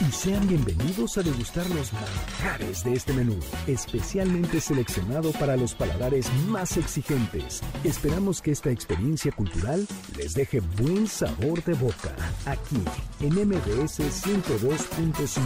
[0.00, 3.36] y sean bienvenidos a degustar los manjares de este menú,
[3.66, 7.60] especialmente seleccionado para los paladares más exigentes.
[7.84, 9.86] Esperamos que esta experiencia cultural
[10.16, 12.82] les deje buen sabor de boca, aquí
[13.20, 15.40] en MBS 102.5.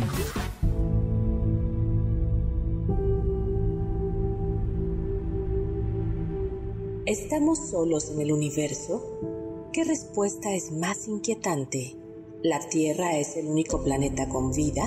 [7.06, 9.70] ¿Estamos solos en el universo?
[9.72, 12.03] ¿Qué respuesta es más inquietante?
[12.45, 14.87] ¿La Tierra es el único planeta con vida?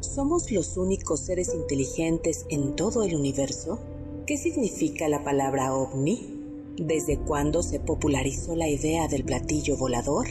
[0.00, 3.78] ¿Somos los únicos seres inteligentes en todo el universo?
[4.26, 6.74] ¿Qué significa la palabra ovni?
[6.76, 10.26] ¿Desde cuándo se popularizó la idea del platillo volador?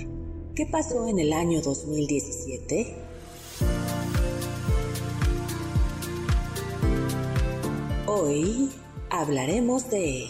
[0.55, 2.97] ¿Qué pasó en el año 2017?
[8.07, 8.69] Hoy
[9.09, 10.25] hablaremos de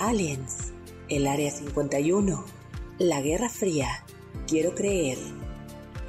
[0.00, 0.72] Aliens,
[1.08, 2.44] el Área 51,
[2.98, 4.04] la Guerra Fría,
[4.46, 5.18] Quiero creer,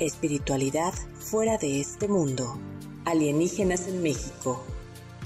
[0.04, 2.58] espiritualidad fuera de este mundo,
[3.06, 4.64] alienígenas en México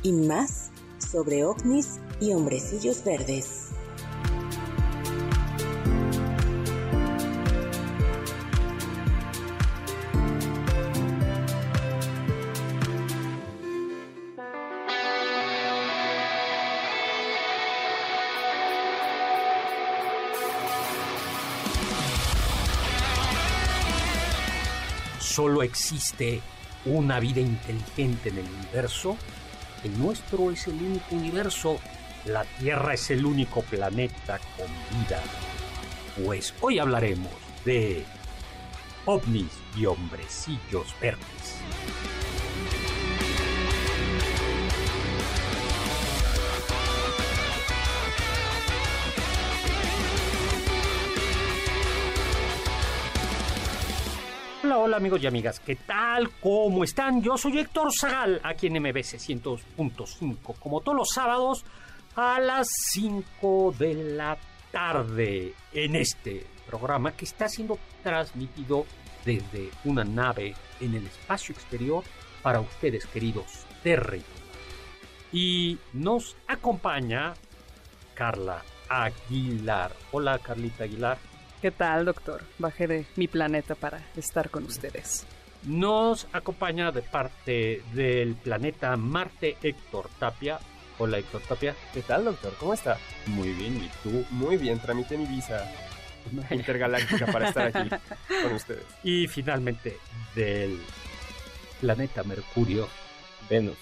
[0.04, 3.70] y más sobre ovnis y hombrecillos verdes.
[25.48, 26.42] Solo existe
[26.84, 29.16] una vida inteligente en el universo,
[29.86, 31.80] el nuestro es el único universo,
[32.26, 34.68] la Tierra es el único planeta con
[35.00, 35.24] vida.
[36.22, 37.32] Pues hoy hablaremos
[37.64, 38.04] de
[39.06, 42.17] ovnis y hombrecillos verdes.
[54.68, 56.30] Hola, hola amigos y amigas, ¿qué tal?
[56.42, 57.22] ¿Cómo están?
[57.22, 61.64] Yo soy Héctor Zagal, aquí en MBC 100.5, como todos los sábados
[62.18, 64.38] a las 5 de la
[64.70, 68.86] tarde, en este programa que está siendo transmitido
[69.24, 72.04] desde una nave en el espacio exterior
[72.42, 74.42] para ustedes, queridos terrícolas.
[75.32, 77.36] Y nos acompaña
[78.16, 79.94] Carla Aguilar.
[80.12, 81.18] Hola, Carlita Aguilar.
[81.62, 82.44] ¿Qué tal, doctor?
[82.60, 85.26] Bajé de mi planeta para estar con ustedes.
[85.64, 90.60] Nos acompaña de parte del planeta Marte Héctor Tapia.
[91.00, 91.76] Hola Héctor Tapia.
[91.94, 92.54] ¿Qué tal, doctor?
[92.60, 92.98] ¿Cómo está?
[93.26, 94.24] Muy bien, ¿y tú?
[94.30, 95.68] Muy bien, tramité mi visa
[96.52, 97.90] intergaláctica para estar aquí
[98.44, 98.86] con ustedes.
[99.04, 99.98] Y finalmente
[100.36, 100.80] del
[101.82, 102.88] planeta Mercurio.
[103.50, 103.78] Venus.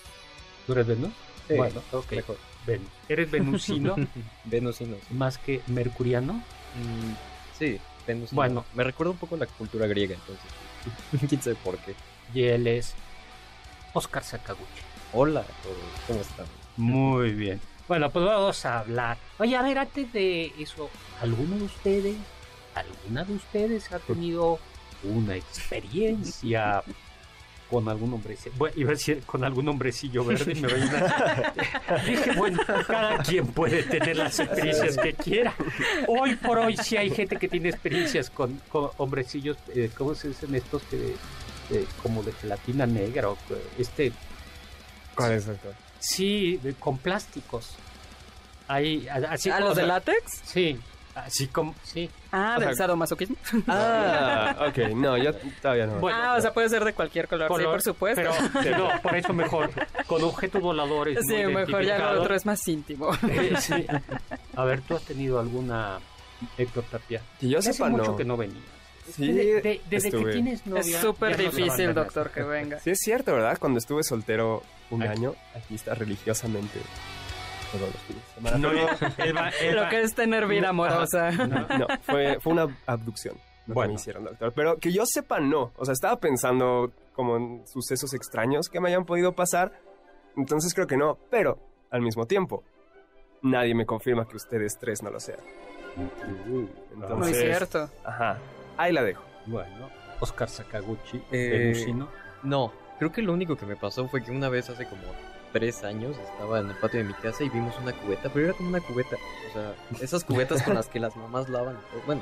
[0.66, 1.12] ¿Tú eres Venus?
[1.48, 2.12] Sí, bueno, ok.
[2.14, 2.38] mejor.
[2.66, 2.88] Venus.
[3.10, 3.96] ¿Eres venusino
[4.46, 4.96] Venusino.
[5.08, 5.14] sí.
[5.14, 6.34] más que mercuriano?
[6.34, 8.36] Mm, sí, venusino.
[8.36, 8.66] Bueno.
[8.74, 10.46] me recuerda un poco a la cultura griega, entonces.
[11.30, 11.96] Quién sabe por qué.
[12.34, 12.94] Y él es
[13.94, 14.66] Oscar Sakaguchi.
[15.14, 15.78] Hola a todos,
[16.08, 16.46] ¿cómo están?
[16.78, 17.62] Muy bien.
[17.88, 19.18] Bueno, pues vamos a hablar.
[19.38, 20.90] Oye, a ver, antes de eso,
[21.22, 22.18] ¿alguno de ustedes,
[22.74, 24.60] alguna de ustedes ha tenido
[25.04, 26.84] una experiencia
[27.76, 28.56] con algún hombrecillo?
[28.58, 31.54] Bueno, iba a decir con algún hombrecillo verde, me voy a...
[32.08, 35.54] Dije, bueno, cada quien puede tener las experiencias que quiera.
[36.08, 40.30] Hoy por hoy sí hay gente que tiene experiencias con, con hombrecillos, eh, ¿cómo se
[40.30, 41.16] dicen estos que...
[41.72, 43.38] eh, como de gelatina negra o
[43.78, 44.14] este
[45.16, 45.74] ¿Cuál es, doctor?
[46.00, 47.72] Sí, de- con plásticos.
[48.70, 50.18] Ahí, a- así ¿A los de látex?
[50.46, 50.80] Sí,
[51.16, 52.10] así como, sí.
[52.32, 53.36] Ah, del sadomasoquismo.
[53.68, 56.00] Ah, ok, no, yo todavía no.
[56.00, 58.22] Bueno, ah, o sea, puede ser de cualquier color, sí, por supuesto.
[58.62, 59.70] Pero no, por eso mejor,
[60.08, 61.20] con objetos voladores.
[61.28, 63.10] sí, muy mejor ya lo otro es más íntimo.
[63.30, 63.86] Eh, sí.
[64.56, 66.00] A ver, ¿tú has tenido alguna,
[66.58, 67.22] Héctor Tapia?
[67.40, 68.18] que yo Hace sepa, mucho no.
[68.18, 68.62] que no venía.
[69.12, 70.26] Sí, De- de- desde estuve.
[70.26, 70.82] que tienes novia.
[70.82, 72.80] es súper difícil, doctor, que venga.
[72.80, 73.58] Sí, es cierto, ¿verdad?
[73.60, 76.80] Cuando estuve soltero un año, aquí está religiosamente
[77.78, 78.58] todos los fines de semana.
[78.58, 81.32] No, pero- él va- él Lo que es tener vida amorosa.
[81.32, 83.36] No, fue, fue una abducción
[83.68, 83.90] lo Bueno.
[83.90, 84.54] que me hicieron, doctor.
[84.54, 85.72] Pero que yo sepa, no.
[85.78, 89.72] O sea, estaba pensando como en sucesos extraños que me hayan podido pasar.
[90.38, 91.18] Entonces creo que no.
[91.32, 91.58] Pero,
[91.90, 92.64] al mismo tiempo,
[93.42, 95.40] nadie me confirma que ustedes tres no lo sean.
[96.46, 97.90] Muy Entonces, cierto.
[98.04, 98.38] Ajá.
[98.78, 99.24] Ahí la dejo.
[99.46, 99.90] Bueno,
[100.20, 102.10] Oscar Sakaguchi, Eh, Venusino.
[102.44, 105.02] No, creo que lo único que me pasó fue que una vez hace como
[105.56, 108.54] tres años estaba en el patio de mi casa y vimos una cubeta, pero era
[108.58, 109.16] como una cubeta.
[109.50, 111.78] O sea, esas cubetas con las que las mamás lavan.
[112.06, 112.22] Bueno,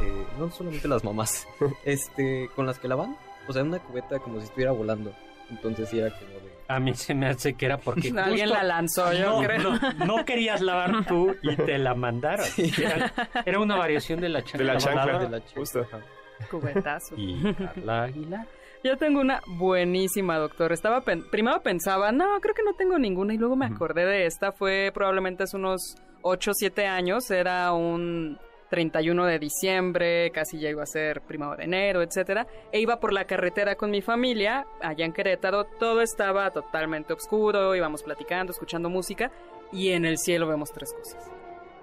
[0.00, 1.46] eh, no solamente las mamás,
[1.84, 3.18] este, con las que lavan.
[3.46, 5.12] O sea, una cubeta como si estuviera volando.
[5.50, 6.50] Entonces sí era como de.
[6.68, 9.58] A mí se me hace que era porque Alguien justo- la lanzó, yo no, creo.
[9.58, 12.46] no, no querías lavar tú y te la mandaron.
[12.56, 13.12] Era,
[13.44, 14.58] era una variación de la chancla.
[14.58, 15.18] De la chancla.
[15.18, 15.60] de la chica.
[15.60, 15.86] Justo.
[16.50, 17.14] Cubetazo.
[17.18, 18.46] Y Carla Aguilar.
[18.82, 20.72] Yo tengo una buenísima, doctor.
[20.72, 24.26] Estaba pen- primero pensaba, no, creo que no tengo ninguna y luego me acordé de
[24.26, 24.52] esta.
[24.52, 27.30] Fue probablemente hace unos 8 o 7 años.
[27.30, 28.38] Era un
[28.70, 32.46] 31 de diciembre, casi ya iba a ser primero de enero, etcétera.
[32.72, 35.64] E iba por la carretera con mi familia allá en Querétaro.
[35.64, 39.30] Todo estaba totalmente oscuro, íbamos platicando, escuchando música
[39.72, 41.30] y en el cielo vemos tres cosas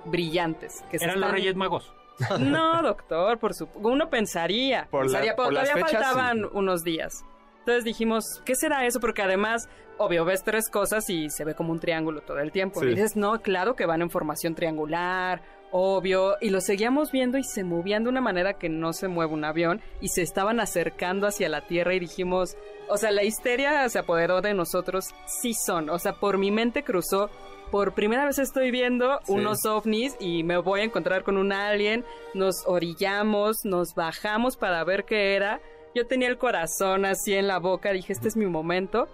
[0.05, 1.93] brillantes que Eran los están- Reyes Magos.
[2.39, 3.67] no, doctor, por su...
[3.75, 4.87] uno pensaría.
[4.89, 6.49] Por pensaría, pero por las todavía fechas, faltaban sí.
[6.53, 7.23] unos días.
[7.59, 9.01] Entonces dijimos, ¿qué será eso?
[9.01, 9.67] Porque además,
[9.97, 12.79] obvio, ves tres cosas y se ve como un triángulo todo el tiempo.
[12.79, 12.85] Sí.
[12.85, 15.41] Y dices, no, claro que van en formación triangular,
[15.71, 16.35] obvio.
[16.39, 19.43] Y lo seguíamos viendo y se movían de una manera que no se mueve un
[19.43, 22.55] avión y se estaban acercando hacia la Tierra y dijimos,
[22.87, 25.89] o sea, la histeria se apoderó de nosotros, sí son.
[25.89, 27.29] O sea, por mi mente cruzó.
[27.71, 29.33] Por primera vez estoy viendo Sí.
[29.33, 32.05] unos ovnis y me voy a encontrar con un alien.
[32.33, 35.59] Nos orillamos, nos bajamos para ver qué era.
[35.93, 39.07] Yo tenía el corazón así en la boca, dije, este es mi momento.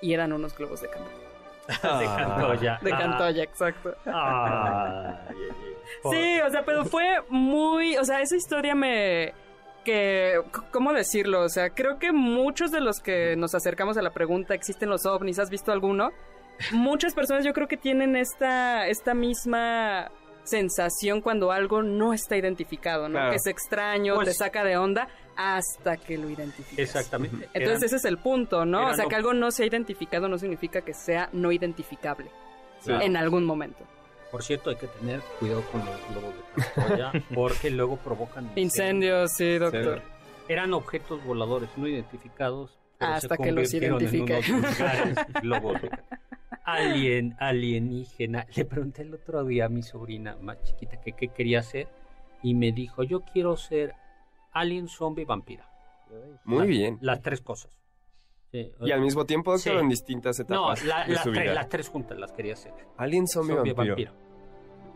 [0.00, 1.14] Y eran unos globos de Cantoya.
[1.98, 2.78] De Cantoya.
[2.82, 3.94] De Ah, Cantoya, exacto.
[4.06, 5.36] ay.
[6.02, 9.32] Por- Sí, o sea, pero fue muy, o sea, esa historia me
[9.84, 10.40] que
[10.72, 14.54] cómo decirlo, o sea, creo que muchos de los que nos acercamos a la pregunta,
[14.54, 15.38] ¿existen los ovnis?
[15.38, 16.10] ¿Has visto alguno?
[16.72, 20.10] Muchas personas yo creo que tienen esta esta misma
[20.44, 23.14] sensación cuando algo no está identificado, ¿no?
[23.14, 23.30] Claro.
[23.30, 26.78] Que es extraño, Pues- te saca de onda hasta que lo identificas.
[26.78, 27.48] Exactamente.
[27.54, 28.88] Entonces Eran- ese es el punto, ¿no?
[28.90, 32.30] O sea, que algo no sea identificado no significa que sea no identificable
[32.86, 33.84] en algún momento.
[34.30, 39.32] Por cierto, hay que tener cuidado con los globos de Cantoya porque luego provocan Incendios,
[39.36, 40.02] sí, doctor.
[40.48, 42.78] Eran objetos voladores no identificados.
[43.00, 44.40] Hasta que los en identifique.
[44.48, 45.90] unos vulgares globos de.
[46.64, 48.46] Alien, alienígena.
[48.54, 51.88] Le pregunté el otro día a mi sobrina más chiquita que qué quería ser
[52.42, 53.94] y me dijo, yo quiero ser
[54.52, 55.68] alien, zombie, vampira.
[56.44, 56.98] Muy bien.
[57.00, 57.70] Las tres cosas.
[58.52, 59.70] Sí, Y al mismo tiempo, Sí.
[59.70, 61.54] en distintas No, etapas la- de las, su tres, vida.
[61.54, 62.72] las tres juntas las quería hacer.
[62.96, 64.12] Alien, zombie, Zombie, vampiro.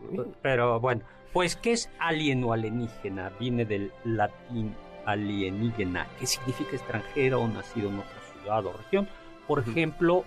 [0.01, 0.33] vampiro.
[0.41, 1.01] Pero bueno,
[1.33, 3.31] pues ¿qué es alien o alienígena?
[3.39, 4.73] Viene del latín
[5.05, 9.09] alienígena, que significa extranjero o nacido en otra ciudad o región.
[9.45, 10.23] Por ejemplo,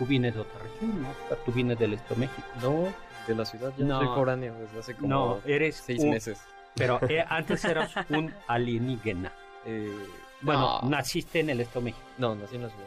[0.00, 1.08] tú vienes de otra región, ¿no?
[1.44, 2.42] Tú vienes del Este de México.
[2.60, 2.88] No,
[3.28, 3.98] de la ciudad ya No.
[3.98, 6.40] soy foráneo desde hace como No, eres seis un- meses.
[6.74, 9.30] Pero eh, antes eras un alienígena.
[9.66, 9.94] Eh,
[10.40, 12.04] Bueno, no, naciste en el Estado de México.
[12.18, 12.86] no, nací en la ciudad.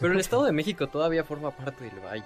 [0.00, 2.24] Pero el Estado de México todavía forma parte del valle.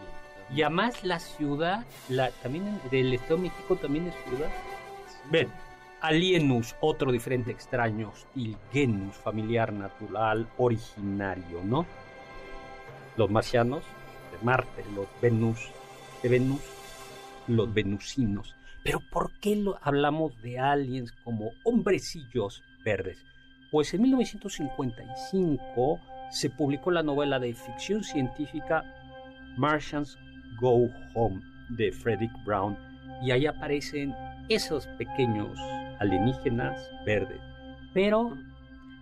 [0.55, 4.51] Y además la ciudad, la, también del Estado de México también es ciudad.
[5.31, 5.49] Ven,
[6.01, 11.85] alienus, otro diferente extraño, hostil, genus, familiar, natural, originario, ¿no?
[13.17, 13.83] Los marcianos
[14.33, 15.71] de Marte, los Venus
[16.23, 16.61] de Venus,
[17.49, 18.55] los venusinos.
[18.85, 23.25] Pero ¿por qué lo, hablamos de aliens como hombrecillos verdes?
[23.71, 28.85] Pues en 1955 se publicó la novela de ficción científica
[29.57, 30.19] Martians
[30.61, 32.77] Go Home de Frederick Brown
[33.23, 34.15] y ahí aparecen
[34.49, 35.59] esos pequeños
[36.01, 37.41] alienígenas verdes.
[37.95, 38.37] Pero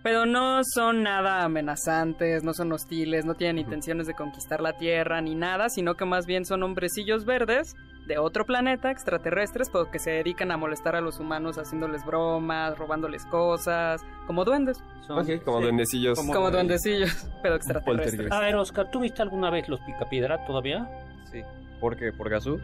[0.03, 5.21] Pero no son nada amenazantes, no son hostiles, no tienen intenciones de conquistar la Tierra
[5.21, 7.75] ni nada, sino que más bien son hombrecillos verdes
[8.07, 12.75] de otro planeta, extraterrestres, pero que se dedican a molestar a los humanos haciéndoles bromas,
[12.79, 15.19] robándoles cosas, como duendes, son...
[15.19, 15.63] Ok, como sí.
[15.65, 16.17] duendecillos.
[16.17, 18.31] Como- como duendecillos, pero extraterrestres.
[18.31, 20.89] A ver, Oscar, ¿tú viste alguna vez los Picapiedra todavía?
[21.31, 21.41] Sí.
[21.79, 22.11] ¿Por qué?
[22.11, 22.59] ¿Por Gazú?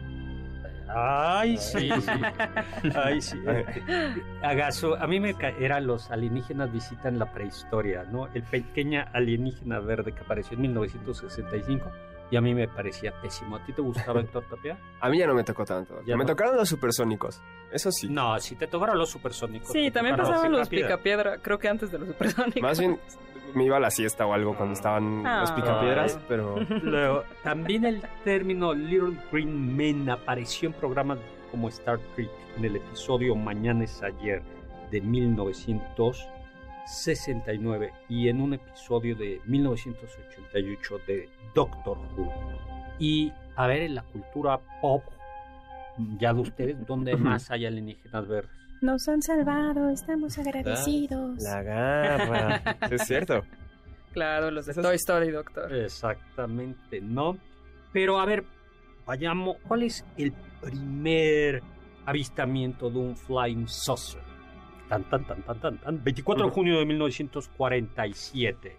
[0.88, 2.90] Ay, sí, sí.
[2.94, 3.38] Ay, sí.
[4.42, 8.26] Agaso, a mí me eran los alienígenas visitan la prehistoria, ¿no?
[8.34, 11.90] El pequeña alienígena verde que apareció en 1965
[12.30, 13.56] y a mí me parecía pésimo.
[13.56, 14.78] ¿A ti te gustaba Héctor Tapia?
[15.00, 16.02] A mí ya no me tocó tanto.
[16.06, 16.30] Ya me no.
[16.30, 17.40] tocaron los supersónicos.
[17.72, 18.08] Eso sí.
[18.08, 19.70] No, si te tocaron los supersónicos.
[19.72, 20.96] Sí, también pasaban los Picapiedra.
[20.96, 22.62] picapiedra, creo que antes de los supersónicos.
[22.62, 22.98] Más bien,
[23.54, 25.54] me iba a la siesta o algo cuando estaban los Ah.
[25.56, 31.18] picapiedras, pero Luego, también el término Little Green Men apareció en programas
[31.50, 34.42] como Star Trek en el episodio Mañana es ayer
[34.90, 42.32] de 1969 y en un episodio de 1988 de Doctor Who.
[42.98, 45.02] Y a ver, en la cultura pop,
[46.18, 48.50] ya de ustedes, ¿dónde más hay alienígenas verdes?
[48.80, 51.42] Nos han salvado, estamos agradecidos.
[51.42, 52.62] la garra.
[52.90, 53.42] Es cierto.
[54.12, 55.72] Claro, los de Esas- Toy Story, doctor.
[55.74, 57.36] Exactamente, ¿no?
[57.92, 58.44] Pero a ver,
[59.06, 61.62] vayamos, ¿cuál es el primer
[62.06, 64.22] avistamiento de un flying saucer?
[64.88, 66.02] Tan, tan, tan, tan, tan, tan.
[66.04, 68.76] 24 de junio de 1947.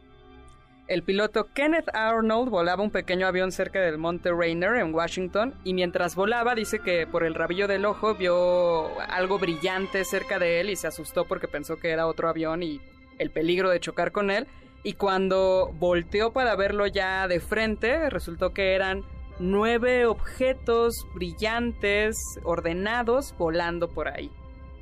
[0.89, 5.75] El piloto Kenneth Arnold volaba un pequeño avión cerca del monte Rainer en Washington y
[5.75, 10.71] mientras volaba dice que por el rabillo del ojo vio algo brillante cerca de él
[10.71, 12.81] y se asustó porque pensó que era otro avión y
[13.19, 14.47] el peligro de chocar con él.
[14.81, 19.03] Y cuando volteó para verlo ya de frente, resultó que eran
[19.37, 24.31] nueve objetos brillantes, ordenados, volando por ahí.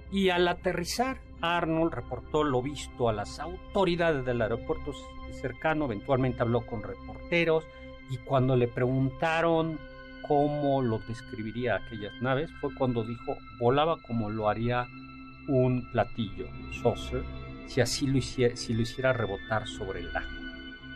[0.10, 4.94] Y al aterrizar, Arnold reportó lo visto a las autoridades del aeropuerto
[5.34, 7.66] cercano, eventualmente habló con reporteros
[8.10, 9.80] y cuando le preguntaron
[10.28, 14.88] cómo lo describiría aquellas naves, fue cuando dijo volaba como lo haría
[15.48, 16.48] un platillo,
[16.82, 17.24] saucer,
[17.68, 20.38] si así lo hiciera, si lo hiciera rebotar sobre el agua.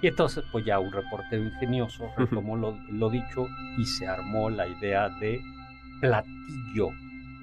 [0.01, 3.47] Y entonces, pues ya un reportero ingenioso retomó lo, lo dicho
[3.77, 5.39] y se armó la idea de
[6.01, 6.89] platillo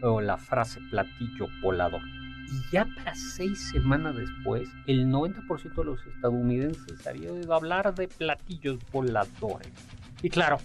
[0.02, 2.02] o la frase platillo volador.
[2.50, 8.09] Y ya para seis semanas después, el 90% de los estadounidenses había oído hablar de
[8.09, 9.69] platillos voladores.
[10.23, 10.59] Y claro,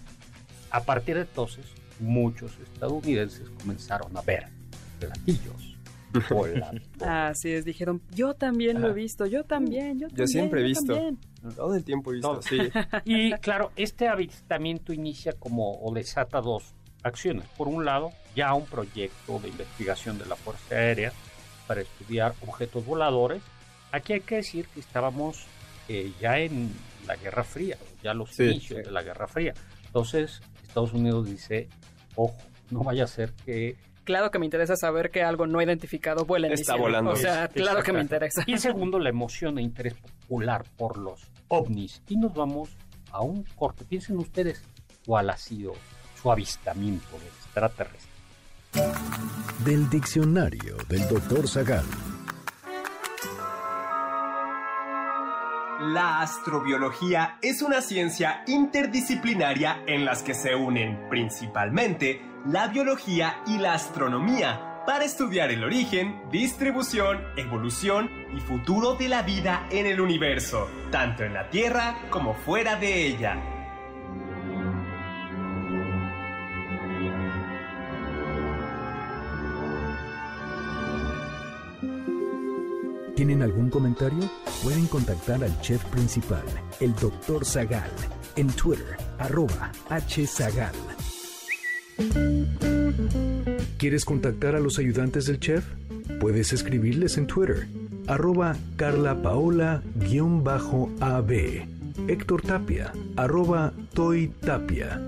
[0.71, 1.65] a partir de entonces,
[1.99, 4.47] muchos estadounidenses comenzaron a ver
[4.99, 5.75] platillos
[6.29, 6.83] voladores.
[7.01, 10.27] Así es, dijeron, yo también lo he visto, yo también, yo también.
[10.27, 10.93] siempre he yo visto.
[10.93, 11.19] también".
[11.55, 12.41] Todo el tiempo he visto, Todo.
[12.41, 12.57] sí.
[13.05, 16.73] Y claro, este avistamiento inicia como o desata dos
[17.03, 17.45] acciones.
[17.57, 21.11] Por un lado, ya un proyecto de investigación de la Fuerza Aérea
[21.67, 23.41] para estudiar objetos voladores.
[23.91, 25.45] Aquí hay que decir que estábamos
[25.87, 26.71] eh, ya en
[27.07, 28.85] la Guerra Fría, ya los Sí, inicios sí.
[28.85, 29.53] de la Guerra Fría.
[29.85, 31.67] Entonces, Estados Unidos dice,
[32.15, 32.35] ojo,
[32.71, 36.47] no vaya a ser que Claro que me interesa saber que algo no identificado vuela
[36.47, 36.81] en Está diciembre.
[36.83, 37.11] volando.
[37.11, 38.43] O sea, claro que me interesa.
[38.47, 42.01] Y segundo, la emoción e interés popular por los ovnis.
[42.09, 42.69] Y nos vamos
[43.11, 43.85] a un corte.
[43.85, 44.61] Piensen ustedes
[45.05, 45.71] cuál ha sido
[46.21, 48.11] su avistamiento extraterrestre.
[48.73, 51.85] Del diccionario del doctor Zagal.
[55.79, 63.59] La astrobiología es una ciencia interdisciplinaria en las que se unen principalmente la biología y
[63.59, 70.01] la astronomía para estudiar el origen, distribución, evolución y futuro de la vida en el
[70.01, 73.52] universo, tanto en la Tierra como fuera de ella.
[83.23, 84.19] ¿Tienen algún comentario?
[84.63, 86.43] Pueden contactar al chef principal,
[86.81, 87.89] el doctor Zagal,
[88.35, 90.75] en Twitter, arroba hzagal.
[93.77, 95.63] ¿Quieres contactar a los ayudantes del chef?
[96.19, 97.69] Puedes escribirles en Twitter,
[98.07, 99.81] arroba carlapaola-ab,
[102.09, 105.01] Héctor Tapia, arroba Toy Tapia,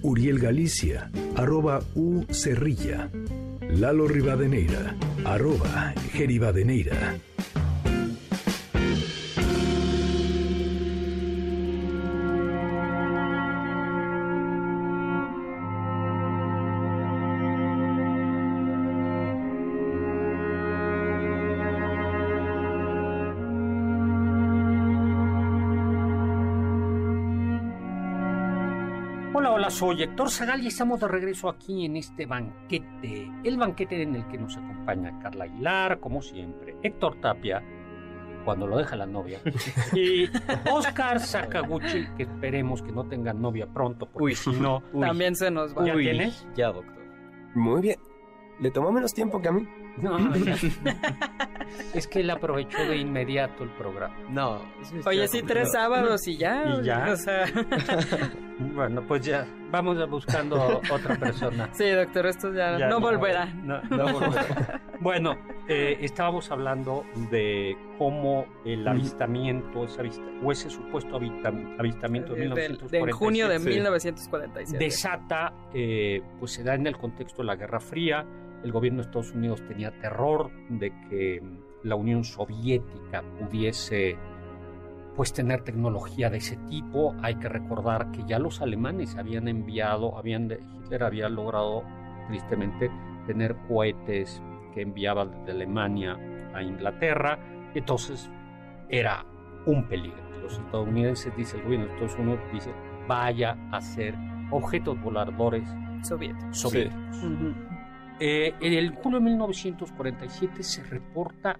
[0.00, 3.10] Uriel Galicia, arroba U Cerrilla,
[3.60, 4.96] Lalo Rivadeneira,
[5.26, 7.18] arroba Geribadeneira.
[29.68, 33.30] Hola, soy Héctor Zagal y estamos de regreso aquí en este banquete.
[33.44, 37.62] El banquete en el que nos acompaña Carla Aguilar, como siempre, Héctor Tapia,
[38.46, 39.40] cuando lo deja la novia,
[39.94, 40.26] y
[40.72, 44.34] Oscar Sakaguchi, que esperemos que no tenga novia pronto, porque Uy.
[44.36, 44.82] si no...
[44.94, 45.02] Uy.
[45.02, 45.84] También se nos va.
[45.84, 46.48] ¿Ya Uy, tienes?
[46.56, 47.04] Ya, doctor.
[47.54, 47.98] Muy bien.
[48.60, 49.68] Le tomó menos tiempo que a mí.
[50.02, 50.56] No, ya.
[51.94, 54.14] es que él aprovechó de inmediato el programa.
[54.30, 54.60] No.
[55.06, 56.78] Oye, sí, tres sábados y ya.
[56.80, 57.08] ¿Y ya?
[57.12, 57.44] O sea,
[58.74, 61.68] Bueno, pues ya, vamos a buscando otra persona.
[61.72, 63.46] sí, doctor, esto ya, Ya no, volverá.
[63.46, 64.80] no- no volverá.
[65.00, 65.36] bueno,
[65.68, 72.40] eh, estábamos hablando de cómo el avistamiento, ese avista- o ese supuesto avista- avistamiento de
[72.48, 72.68] Del- de,
[73.00, 73.68] 1947 en junio de sí.
[73.68, 74.84] 1947.
[74.84, 78.26] desata, eh, pues se da en el contexto de la Guerra Fría.
[78.64, 81.42] El gobierno de Estados Unidos tenía terror de que
[81.82, 84.16] la Unión Soviética pudiese
[85.16, 87.14] pues tener tecnología de ese tipo.
[87.22, 91.82] Hay que recordar que ya los alemanes habían enviado, habían Hitler había logrado
[92.28, 92.90] tristemente
[93.26, 94.42] tener cohetes
[94.74, 96.16] que enviaba desde Alemania
[96.54, 97.38] a Inglaterra,
[97.74, 98.30] entonces
[98.88, 99.24] era
[99.66, 100.22] un peligro.
[100.42, 102.72] Los estadounidenses, dice el gobierno de Estados Unidos, dice,
[103.06, 104.14] vaya a ser
[104.50, 105.68] objetos voladores
[106.02, 106.58] Soviéticos.
[106.58, 107.24] soviéticos.
[108.20, 111.58] Eh, en el julio de 1947 se reporta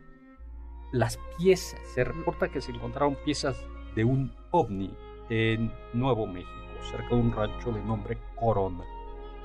[0.93, 4.93] las piezas, se reporta que se encontraron piezas de un ovni
[5.31, 6.51] en Nuevo México,
[6.91, 8.85] cerca de un rancho de nombre Corona.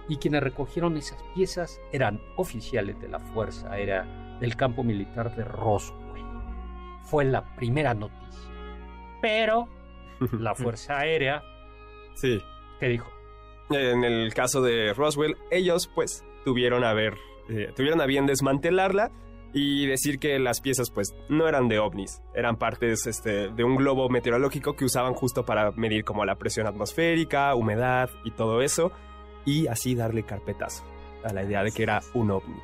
[0.09, 5.43] Y quienes recogieron esas piezas eran oficiales de la Fuerza Aérea del campo militar de
[5.43, 6.23] Roswell.
[7.03, 8.51] Fue la primera noticia.
[9.21, 9.67] Pero
[10.39, 11.41] la Fuerza Aérea,
[12.15, 12.41] Sí.
[12.79, 13.09] ¿qué dijo?
[13.69, 17.17] En el caso de Roswell, ellos pues tuvieron a ver,
[17.49, 19.11] eh, tuvieron a bien desmantelarla
[19.53, 23.75] y decir que las piezas pues no eran de ovnis, eran partes este, de un
[23.75, 28.91] globo meteorológico que usaban justo para medir como la presión atmosférica, humedad y todo eso,
[29.45, 30.83] y así darle carpetazo
[31.23, 32.59] a la idea de que era un ovni.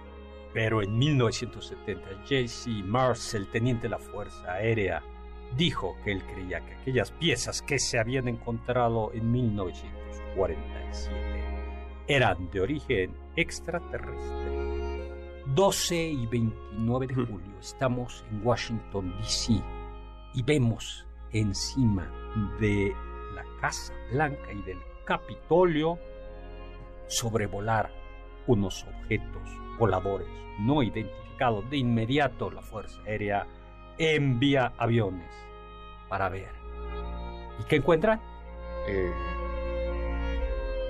[0.51, 2.71] Pero en 1970, J.C.
[2.83, 5.03] Mars, el teniente de la Fuerza Aérea,
[5.55, 11.58] dijo que él creía que aquellas piezas que se habían encontrado en 1947
[12.09, 14.49] eran de origen extraterrestre.
[15.53, 19.61] 12 y 29 de julio estamos en Washington, D.C.
[20.33, 22.11] y vemos encima
[22.59, 22.93] de
[23.35, 25.99] la Casa Blanca y del Capitolio
[27.07, 27.91] sobrevolar
[28.47, 29.41] unos objetos
[29.77, 30.27] voladores
[30.59, 31.69] no identificados.
[31.69, 33.45] De inmediato la Fuerza Aérea
[33.99, 35.29] envía aviones
[36.09, 36.49] para ver.
[37.59, 38.19] ¿Y qué encuentran?
[38.87, 39.13] Eh,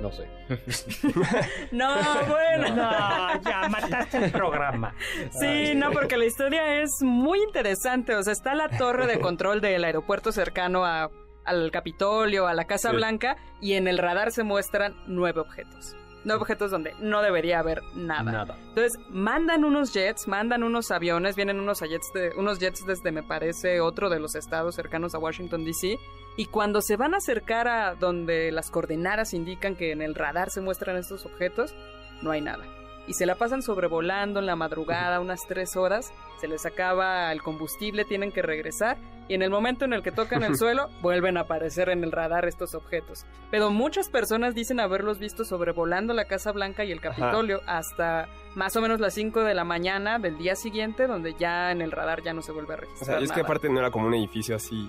[0.02, 0.39] no sé.
[1.72, 1.96] No,
[2.28, 2.76] bueno.
[2.76, 4.94] No, ya mataste el programa.
[5.40, 8.16] Sí, no, porque la historia es muy interesante.
[8.16, 11.10] O sea, está la torre de control del aeropuerto cercano a-
[11.46, 12.96] al Capitolio, a la Casa Sí.
[12.96, 15.96] Blanca, y en el radar se muestran nueve objetos.
[16.30, 18.32] Nueve objetos donde no debería haber nada.
[18.32, 18.56] Nada.
[18.70, 23.24] Entonces, mandan unos jets, mandan unos aviones, vienen unos jets, de, unos jets desde, me
[23.24, 25.98] parece, otro de los estados cercanos a Washington, D.C.
[26.38, 30.52] Y cuando se van a acercar a donde las coordenadas indican que en el radar
[30.52, 31.74] se muestran estos objetos,
[32.22, 32.64] no hay nada.
[33.10, 37.42] Y se la pasan sobrevolando en la madrugada unas tres horas, se les acaba el
[37.42, 41.36] combustible, tienen que regresar, y en el momento en el que tocan el suelo, vuelven
[41.38, 43.26] a aparecer en el radar estos objetos.
[43.50, 48.76] Pero muchas personas dicen haberlos visto sobrevolando la Casa Blanca y el Capitolio hasta más
[48.76, 52.22] o menos las 5 de la mañana del día siguiente, donde ya en el radar
[52.22, 53.06] ya no se vuelve a O registrar.
[53.08, 54.88] sea, y es que aparte no era como un edificio así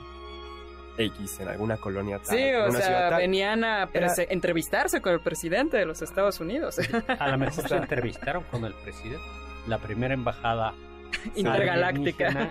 [0.98, 3.18] X en alguna colonia tal, Sí, o una sea, ciudad tal.
[3.20, 6.79] venían a Era- entrevistarse con el presidente de los Estados Unidos.
[7.18, 9.24] A lo mejor se entrevistaron con el presidente.
[9.66, 10.74] La primera embajada
[11.35, 12.50] Intergaláctica.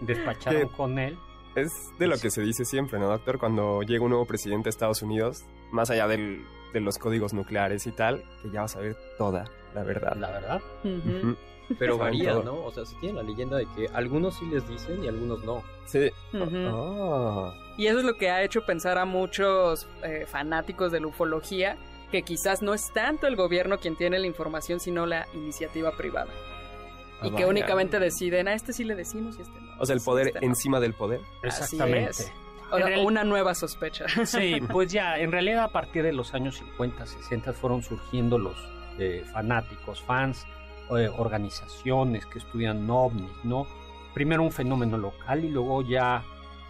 [0.00, 1.18] Despacharon con él.
[1.56, 3.38] Es de lo que se dice siempre, ¿no, doctor?
[3.38, 7.86] Cuando llega un nuevo presidente a Estados Unidos, más allá del- de los códigos nucleares
[7.88, 10.14] y tal, que ya vas a ver toda la verdad.
[10.16, 10.60] La verdad.
[10.84, 11.36] Ujú.
[11.78, 12.34] Pero varía.
[12.34, 12.64] ¿no?
[12.64, 15.62] O sea, se tiene la leyenda de que algunos sí les dicen y algunos no.
[15.86, 16.10] Sí.
[16.34, 17.52] Oh.
[17.76, 21.76] Y eso es lo que ha hecho pensar a muchos eh, fanáticos de la ufología
[22.10, 26.30] que quizás no es tanto el gobierno quien tiene la información, sino la iniciativa privada.
[27.20, 27.46] Ah, y que vaya.
[27.48, 29.72] únicamente deciden, a este sí le decimos y a este no.
[29.78, 30.46] O sea, el Sí, poder este no".
[30.46, 31.20] encima del poder.
[31.44, 32.10] Así Exactamente.
[32.10, 32.32] es.
[32.72, 34.06] O- real- una nueva sospecha.
[34.26, 38.56] Sí, pues ya, en realidad a partir de los años 50, 60 fueron surgiendo los
[38.98, 40.44] eh, fanáticos, fans,
[40.96, 43.66] eh, organizaciones que estudian ovnis, ¿no?
[44.14, 46.24] Primero un fenómeno local y luego ya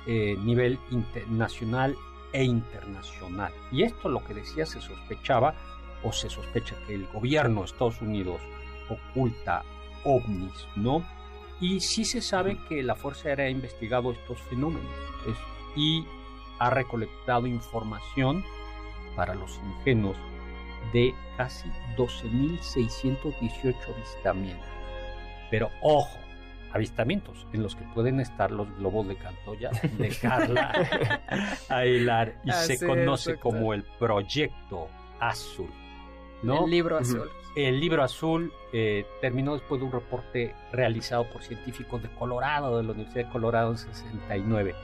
[0.06, 1.96] eh, nivel internacional
[2.32, 3.52] e internacional.
[3.72, 5.54] Y esto lo que decía se sospechaba
[6.02, 8.40] o se sospecha que el gobierno de Estados Unidos
[8.88, 9.62] oculta
[10.04, 11.02] ovnis, ¿no?
[11.60, 14.90] Y sí se sabe que la Fuerza Aérea ha investigado estos fenómenos
[15.26, 15.36] es-
[15.76, 16.04] y
[16.58, 18.44] ha recolectado información
[19.16, 20.16] para los ingenuos
[20.92, 24.66] de casi 12.618 avistamientos.
[25.50, 26.18] Pero ojo,
[26.72, 30.72] avistamientos en los que pueden estar los globos de Cantoya de Carla
[31.68, 34.88] Aguilar y Así se conoce como el Proyecto
[35.18, 35.70] Azul.
[36.42, 36.64] ¿no?
[36.64, 37.28] El libro azul.
[37.56, 42.84] El libro azul eh, terminó después de un reporte realizado por científicos de Colorado, de
[42.84, 44.74] la Universidad de Colorado en 69.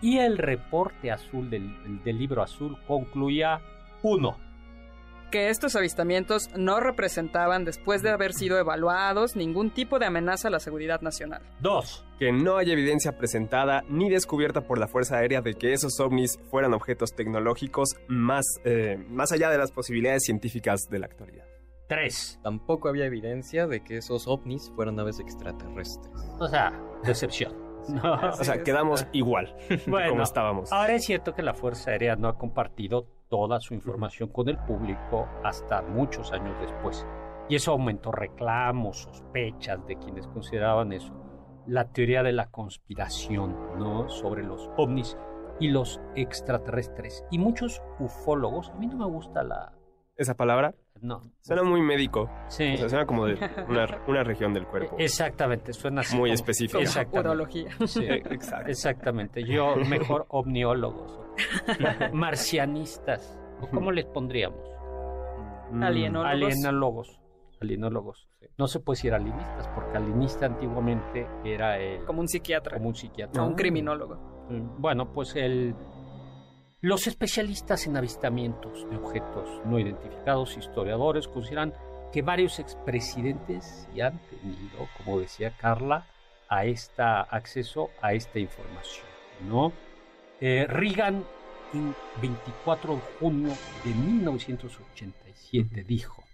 [0.00, 3.60] Y el reporte azul del, del libro azul concluía,
[4.02, 4.36] uno,
[5.32, 10.50] Que estos avistamientos no representaban, después de haber sido evaluados, ningún tipo de amenaza a
[10.50, 11.42] la seguridad nacional.
[11.60, 15.98] dos, Que no hay evidencia presentada ni descubierta por la Fuerza Aérea de que esos
[15.98, 21.46] ovnis fueran objetos tecnológicos más, eh, más allá de las posibilidades científicas de la actualidad.
[21.88, 22.38] tres.
[22.42, 26.12] Tampoco había evidencia de que esos ovnis fueran naves extraterrestres.
[26.38, 27.54] O sea, decepción.
[27.88, 28.14] No.
[28.14, 29.56] O sea, quedamos igual
[29.88, 30.70] Bueno, como estábamos.
[30.72, 34.58] Ahora es cierto que la Fuerza Aérea no ha compartido toda su información con el
[34.58, 37.06] público hasta muchos años después.
[37.48, 41.14] Y eso aumentó reclamos, sospechas de quienes consideraban eso.
[41.66, 44.06] La teoría de la conspiración, ¿no?
[44.10, 45.16] Sobre los ovnis
[45.60, 47.24] y los extraterrestres.
[47.30, 49.72] Y muchos ufólogos, a mí no me gusta la...
[50.14, 51.22] Esa palabra No.
[51.40, 52.28] suena muy médico.
[52.48, 52.74] Sí.
[52.74, 54.96] O sea, suena como de una, una región del cuerpo.
[54.98, 56.16] Exactamente, suena así.
[56.16, 56.80] Muy como- específico.
[56.80, 57.28] Exactamente.
[57.30, 57.70] urología.
[57.86, 58.04] Sí.
[58.08, 58.68] Exacto.
[58.70, 59.42] Exactamente.
[59.44, 61.18] Yo mejor ovniólogos.
[62.12, 63.38] Marcianistas.
[63.60, 64.60] ¿O ¿Cómo les pondríamos?
[65.70, 65.82] Mm.
[65.82, 66.30] Alienólogos.
[66.32, 67.20] Alienólogos.
[67.60, 68.28] Alienólogos.
[68.58, 72.76] No se puede decir alienistas, porque alienista antiguamente era el, Como un psiquiatra.
[72.76, 73.42] como un psiquiatra.
[73.42, 74.16] o un criminólogo.
[74.50, 75.74] Mm, Bueno, pues el,
[76.80, 81.72] los especialistas en avistamientos de objetos no identificados, historiadores, consideran
[82.12, 86.04] que varios expresidentes ya han tenido, como decía Carla,
[86.48, 89.06] a esta acceso a esta información,
[89.48, 89.72] ¿no?
[90.44, 91.24] Eh, Reagan,
[91.72, 93.52] en 24 de junio
[93.84, 96.24] de 1987, dijo,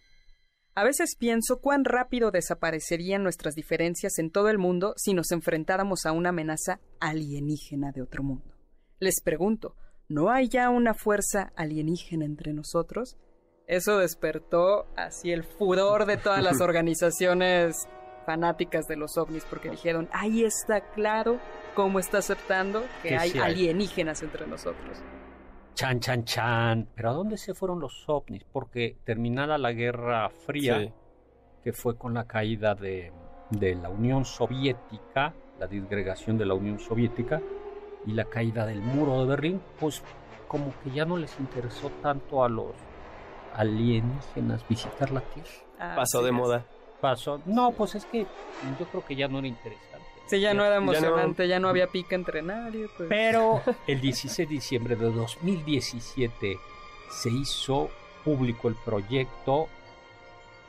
[0.75, 6.07] A veces pienso cuán rápido desaparecerían nuestras diferencias en todo el mundo si nos enfrentáramos
[6.07, 8.55] a una amenaza alienígena de otro mundo.
[8.99, 9.77] Les pregunto,
[10.09, 13.19] ¿no hay ya una fuerza alienígena entre nosotros?
[13.67, 17.77] Eso despertó así el furor de todas las organizaciones
[18.25, 21.39] fanáticas de los ovnis porque dijeron, ahí está claro
[21.79, 23.53] cómo está aceptando que Que hay sí hay.
[23.53, 24.99] alienígenas entre nosotros.
[25.75, 28.43] chan, chan, chan, pero ¿a dónde se fueron los ovnis?
[28.53, 30.93] Porque terminada la Guerra Fría, Sí.
[31.63, 33.13] que fue con la caída de,
[33.51, 37.41] de la Unión Soviética, la disgregación de la Unión Soviética
[38.05, 40.03] y la caída del muro de Berlín, pues
[40.49, 42.73] como que ya no les interesó tanto a los
[43.55, 45.51] alienígenas visitar la Tierra.
[45.79, 46.65] Ah, Pasó sí, de es- moda.
[47.01, 48.23] Pasó, no, pues es que
[48.81, 49.98] yo creo que ya no era interesante.
[50.29, 52.89] Sí, ya no era Ya no- emocionante, ya no había pica entre nadie.
[52.97, 53.09] Pues.
[53.09, 56.59] Pero el 16 de diciembre de 2017
[57.11, 57.91] se hizo
[58.25, 59.69] público el proyecto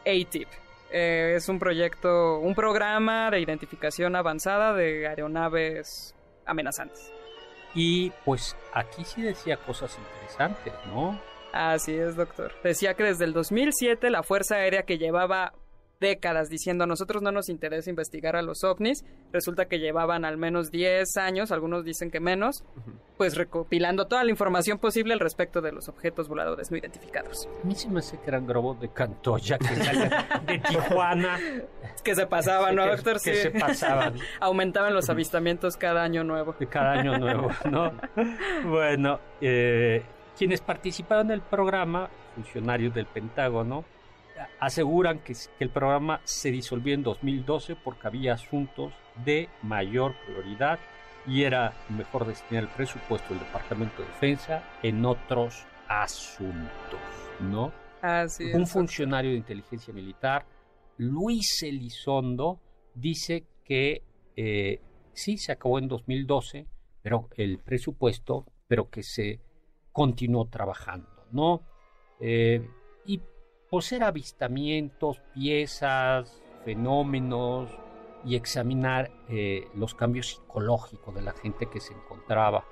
[0.06, 0.48] ATIP.
[0.92, 7.12] Eh, es un proyecto, un programa de identificación avanzada de aeronaves amenazantes.
[7.76, 11.20] y pues aquí sí decía cosas interesantes, ¿no?
[11.54, 12.54] Así es, doctor.
[12.64, 15.54] Decía que desde el 2007 la Fuerza Aérea que llevaba
[16.00, 20.38] décadas diciendo a nosotros no nos interesa investigar a los ovnis, resulta que llevaban al
[20.38, 22.64] menos 10 años, algunos dicen que menos,
[23.18, 27.48] pues recopilando toda la información posible al respecto de los objetos voladores no identificados.
[27.64, 29.76] A mí se me hace que eran globos de Cantoya que
[30.54, 31.38] de Tijuana.
[32.04, 33.14] Que se pasaban, ¿no, que, doctor?
[33.22, 33.42] que Sí.
[33.44, 36.56] se pasaban Aumentaban los avistamientos cada año nuevo.
[36.70, 37.92] cada año nuevo, ¿no?
[38.70, 40.04] Bueno, eh,
[40.38, 43.84] quienes participaron del programa, funcionarios del Pentágono,
[44.60, 50.80] aseguran que, que el programa se disolvió en 2012 porque había asuntos de mayor prioridad
[51.28, 57.00] y era mejor destinar el presupuesto del Departamento de Defensa en otros asuntos,
[57.40, 57.72] ¿no?
[58.02, 58.56] Así es.
[58.56, 60.46] Un funcionario de inteligencia militar,
[60.98, 62.60] Luis Elizondo,
[62.94, 64.04] dice que
[64.36, 64.82] eh,
[65.14, 66.66] sí se acabó en 2012,
[67.02, 69.40] pero el presupuesto, pero que se
[69.92, 71.62] continuó trabajando, ¿no?
[72.20, 72.68] Eh,
[73.06, 73.22] y
[73.70, 77.70] poseer avistamientos, piezas, fenómenos
[78.26, 82.66] y examinar eh, los cambios psicológicos de la gente que se encontraba.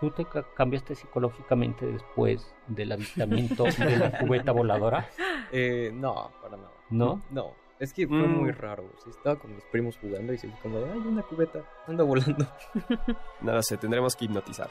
[0.00, 5.08] ¿Tú te ca- cambiaste psicológicamente después del avistamiento de la cubeta voladora?
[5.52, 6.70] Eh, no, para nada.
[6.90, 7.22] ¿No?
[7.30, 8.36] No, es que fue Mm.
[8.38, 8.84] muy raro.
[9.02, 12.04] Sí, estaba con mis primos jugando y se vi como de, ay, una cubeta, anda
[12.04, 12.46] volando.
[13.40, 14.70] Nada, sé, tendremos que hipnotizar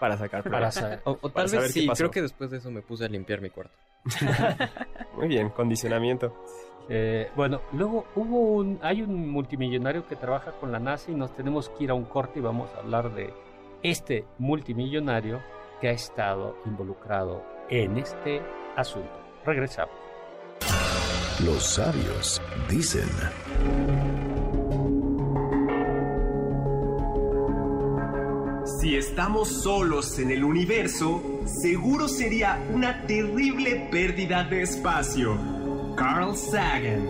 [0.00, 1.00] para sacar Para saber.
[1.04, 1.98] O, o Para tal saber vez qué sí, pasó.
[1.98, 3.76] creo que después de eso me puse a limpiar mi cuarto.
[5.16, 6.34] Muy bien, condicionamiento.
[6.88, 11.34] Eh, bueno, luego hubo un, hay un multimillonario que trabaja con la NASA y nos
[11.34, 13.32] tenemos que ir a un corte y vamos a hablar de
[13.82, 15.40] este multimillonario
[15.80, 18.42] que ha estado involucrado en este
[18.76, 19.12] asunto.
[19.44, 19.94] Regresamos.
[21.44, 23.08] Los sabios dicen.
[28.84, 35.38] Si estamos solos en el universo, seguro sería una terrible pérdida de espacio.
[35.96, 37.08] Carl Sagan.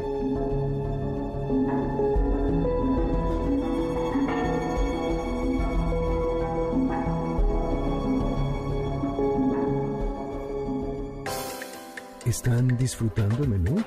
[12.24, 13.84] ¿Están disfrutando el menú?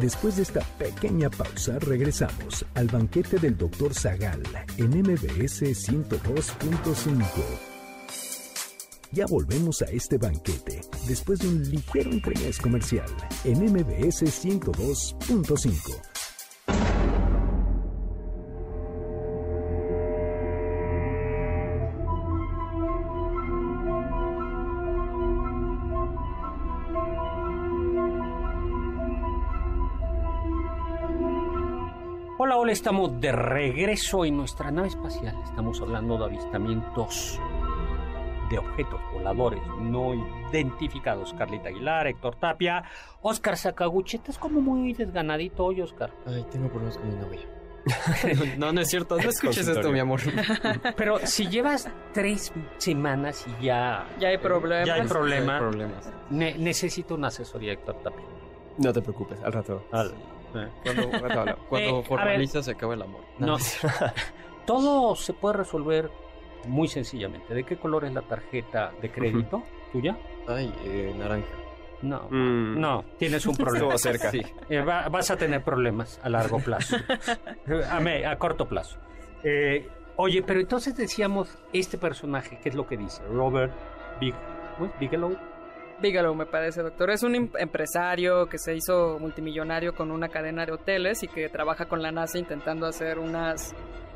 [0.00, 3.92] Después de esta pequeña pausa, regresamos al banquete del Dr.
[3.92, 4.42] Zagal
[4.78, 7.24] en MBS 102.5.
[9.12, 13.10] Ya volvemos a este banquete después de un ligero entremés comercial
[13.44, 16.19] en MBS 102.5.
[32.70, 35.36] Estamos de regreso en nuestra nave espacial.
[35.44, 37.40] Estamos hablando de avistamientos
[38.48, 40.14] de objetos voladores no
[40.52, 41.34] identificados.
[41.34, 42.84] Carlita Aguilar, Héctor Tapia,
[43.22, 44.18] Oscar Sakaguchi.
[44.18, 46.12] Estás como muy desganadito hoy, Oscar.
[46.24, 47.40] Ay, tengo problemas con mi novia.
[48.58, 49.16] no, no es cierto.
[49.16, 50.20] No escuches esto, mi amor.
[50.96, 54.06] Pero si llevas tres semanas y ya...
[54.20, 54.86] Ya hay problemas.
[54.86, 55.58] Ya hay problemas.
[55.58, 56.12] problemas.
[56.30, 58.24] Ne- necesito una asesoría, Héctor Tapia.
[58.78, 59.86] No te preocupes, al rato.
[59.90, 60.14] Al-
[60.52, 61.10] Cuando,
[61.68, 63.22] cuando Eh, formaliza se acaba el amor.
[63.38, 63.56] No.
[64.66, 66.10] Todo se puede resolver
[66.66, 67.54] muy sencillamente.
[67.54, 70.16] ¿De qué color es la tarjeta de crédito tuya?
[70.46, 71.46] Ay, eh, naranja.
[72.02, 72.28] No.
[72.30, 72.80] Mm.
[72.80, 73.94] No, tienes un problema.
[73.94, 74.30] Estuvo cerca.
[74.30, 74.42] Sí.
[74.68, 76.96] Eh, va- vas a tener problemas a largo plazo.
[77.90, 78.98] a, me- a corto plazo.
[79.42, 83.22] Eh, oye, pero entonces decíamos, este personaje, ¿qué es lo que dice?
[83.26, 83.72] Robert
[84.20, 84.34] Big,
[84.78, 84.92] ¿cómo es?
[86.00, 86.32] Bigelow.
[86.32, 87.10] Dígalo, me parece, doctor.
[87.10, 91.48] Es un em- empresario que se hizo multimillonario con una cadena de hoteles y que
[91.48, 93.74] trabaja con la NASA intentando hacer unas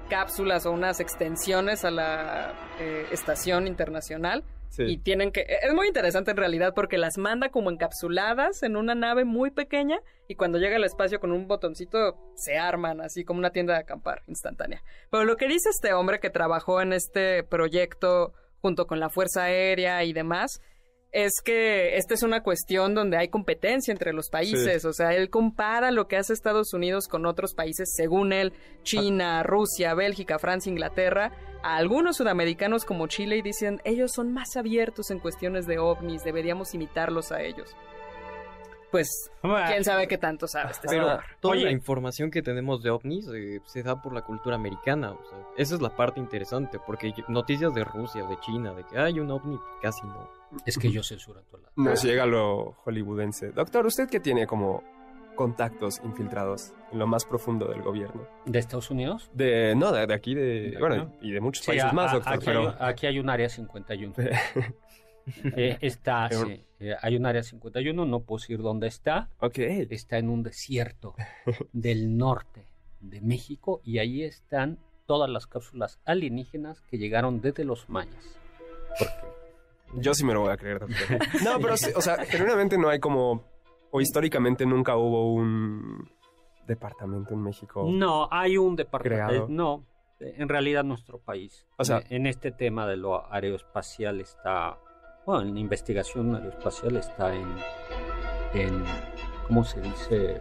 [0.09, 4.44] cápsulas o unas extensiones a la eh, estación internacional.
[4.68, 4.83] Sí.
[4.85, 5.42] Y tienen que...
[5.42, 10.01] Es muy interesante en realidad porque las manda como encapsuladas en una nave muy pequeña
[10.27, 13.81] y cuando llega al espacio con un botoncito se arman así como una tienda de
[13.81, 14.83] acampar instantánea.
[15.11, 19.44] Pero lo que dice este hombre que trabajó en este proyecto junto con la Fuerza
[19.44, 20.61] Aérea y demás
[21.14, 24.85] es que esta es una cuestión donde hay competencia entre los países.
[24.85, 29.44] O sea, él compara lo que hace Estados Unidos con otros países, según él, China,
[29.44, 31.31] Rusia, Bélgica, Francia, Inglaterra,
[31.62, 36.24] a algunos sudamericanos como Chile y dicen, ellos son más abiertos en cuestiones de ovnis,
[36.24, 37.77] deberíamos imitarlos a ellos.
[38.90, 41.24] Pues, quién sabe qué tanto sabe este Pero señor.
[41.40, 41.64] toda Oye.
[41.64, 45.12] la información que tenemos de ovnis eh, se da por la cultura americana.
[45.12, 48.85] O sea, esa es la parte interesante, porque noticias de Rusia o de China, de
[48.85, 50.29] que hay un ovni, casi no.
[50.67, 51.71] Es que yo censuro a tu lado.
[51.77, 53.51] Nos llega lo hollywoodense.
[53.53, 54.83] Doctor, ¿usted que tiene como
[55.35, 58.27] contactos infiltrados en lo más profundo del gobierno?
[58.47, 59.31] ¿De Estados Unidos?
[59.35, 62.12] De, no, de, de aquí, de, De bueno, y de muchos Sí, países a- más,
[62.12, 62.69] doctor, aquí, pero...
[62.71, 64.14] hay, aquí hay un área 51.
[65.57, 69.31] Eh, está, sí, eh, hay un área 51, no puedo decir dónde está.
[69.40, 71.14] Está en un desierto
[71.73, 72.67] del norte
[73.01, 78.38] de México y ahí están todas las cápsulas alienígenas que llegaron desde los mayas.
[78.99, 79.27] Porque
[79.97, 81.43] Yo sí me lo voy a creer, doctor.
[81.45, 83.45] No, pero, sí, o sea, genuinamente no hay como...
[83.91, 86.11] O históricamente nunca hubo un
[86.67, 87.87] departamento en México.
[87.89, 89.45] no hay un departamento.
[89.45, 89.87] Eh, no,
[90.21, 91.67] eh, en realidad nuestro país.
[91.79, 94.79] O sea- eh, en este tema de lo aeroespacial está.
[95.27, 97.47] Bueno, en investigación aeroespacial está en.
[98.55, 98.83] en
[99.47, 100.41] ¿Cómo se dice?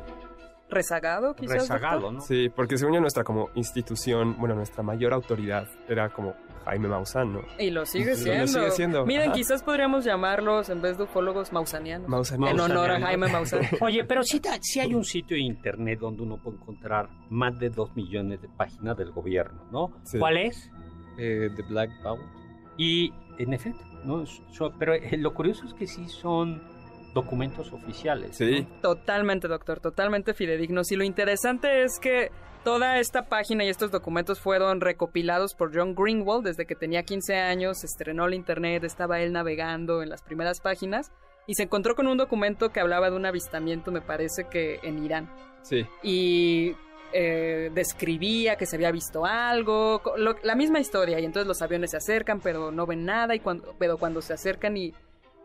[0.73, 1.53] ¿Rezagado, quizás?
[1.61, 2.13] Rezagado, doctor?
[2.13, 2.21] ¿no?
[2.21, 6.33] Sí, porque según yo nuestra como institución, bueno, nuestra mayor autoridad era como
[6.65, 7.41] Jaime Maussan, ¿no?
[7.59, 8.47] Y lo sigue Lo siendo.
[8.47, 9.33] sigue siendo, Miren, ajá.
[9.33, 12.07] quizás podríamos llamarlos, en vez de ufólogos, mausanianos.
[12.07, 12.41] Maussan.
[12.43, 13.07] En honor a Mausanianos.
[13.09, 13.61] Jaime Maussan.
[13.81, 17.69] Oye, pero sí, sí hay un sitio de internet donde uno puede encontrar más de
[17.69, 19.91] dos millones de páginas del gobierno, ¿no?
[20.03, 20.17] Sí.
[20.19, 20.71] ¿Cuál es?
[21.17, 22.21] Eh, The Black Bout.
[22.77, 24.25] Y en efecto, ¿no?
[24.25, 26.61] So- pero eh, lo curioso es que sí son
[27.13, 28.39] documentos oficiales.
[28.39, 28.47] ¿no?
[28.47, 28.67] Sí.
[28.81, 30.91] Totalmente, doctor, totalmente fidedignos.
[30.91, 32.31] Y lo interesante es que
[32.63, 37.35] toda esta página y estos documentos fueron recopilados por John Greenwald desde que tenía 15
[37.35, 41.11] años, se estrenó el internet, estaba él navegando en las primeras páginas
[41.45, 45.03] y se encontró con un documento que hablaba de un avistamiento, me parece que en
[45.03, 45.29] Irán.
[45.61, 45.85] Sí.
[46.01, 46.75] y
[47.13, 51.91] eh, describía que se había visto algo, lo- la misma historia, y entonces los aviones
[51.91, 54.93] se acercan pero no ven nada, y cuando, pero cuando se acercan y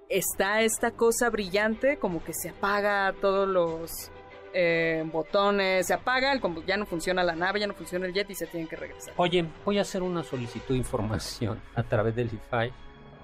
[0.09, 4.11] está esta cosa brillante, como que se apaga todos los
[4.55, 8.15] eh, botones, se apaga, el combu- ya no funciona la nave, ya no funciona el
[8.15, 9.13] jet y se tienen que regresar.
[9.19, 12.73] Oye, voy a hacer una solicitud de información a través del IFAI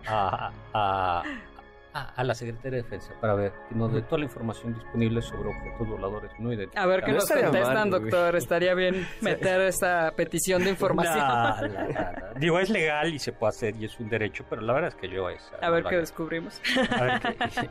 [0.07, 1.23] a, a,
[1.94, 5.22] a- a la Secretaría de Defensa para ver que nos dé toda la información disponible
[5.22, 6.85] sobre objetos voladores no identificados.
[6.85, 8.37] A ver qué No nos contestan, mal, doctor.
[8.37, 11.24] Estaría bien meter esta petición de información.
[12.37, 14.96] Digo, es legal y se puede hacer y es un derecho, pero la verdad es
[14.96, 15.52] que yo es.
[15.62, 16.61] A ver qué descubrimos.
[16.98, 17.70] A ver qué-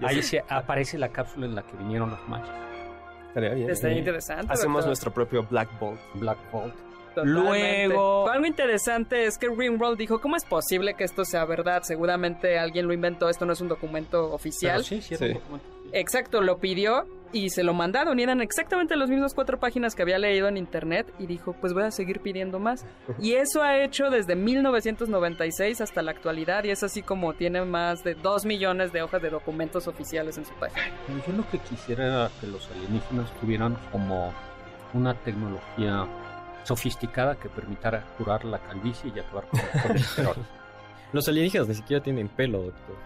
[0.06, 2.48] Ahí se aparece la cápsula en la que vinieron los mayas.
[3.28, 3.70] Estaría bien.
[3.70, 4.52] Estaría interesante.
[4.52, 4.86] Hacemos doctor.
[4.88, 6.00] nuestro propio Black Bolt.
[6.14, 6.74] Black Bolt.
[7.14, 7.86] Totalmente.
[7.88, 11.82] Luego- Algo interesante es que Greenwald dijo, ¿cómo es posible que esto sea verdad?
[11.82, 14.76] Seguramente alguien lo inventó, esto no es un documento oficial.
[14.76, 15.66] Pero sí, sí, era un documento.
[15.92, 20.02] Exacto, lo pidió y se lo mandaron y eran exactamente las mismas cuatro páginas que
[20.02, 22.84] había leído en internet y dijo, pues voy a seguir pidiendo más.
[23.20, 28.04] Y eso ha hecho desde 1996 hasta la actualidad y es así como tiene más
[28.04, 30.80] de dos millones de hojas de documentos oficiales en su página.
[31.26, 34.32] Yo lo que quisiera era que los alienígenas tuvieran como
[34.94, 36.06] una tecnología
[36.64, 40.36] sofisticada que permitiera curar la calvicie y acabar con el colesterol.
[41.12, 42.96] Los alienígenas ni siquiera tienen pelo, doctor.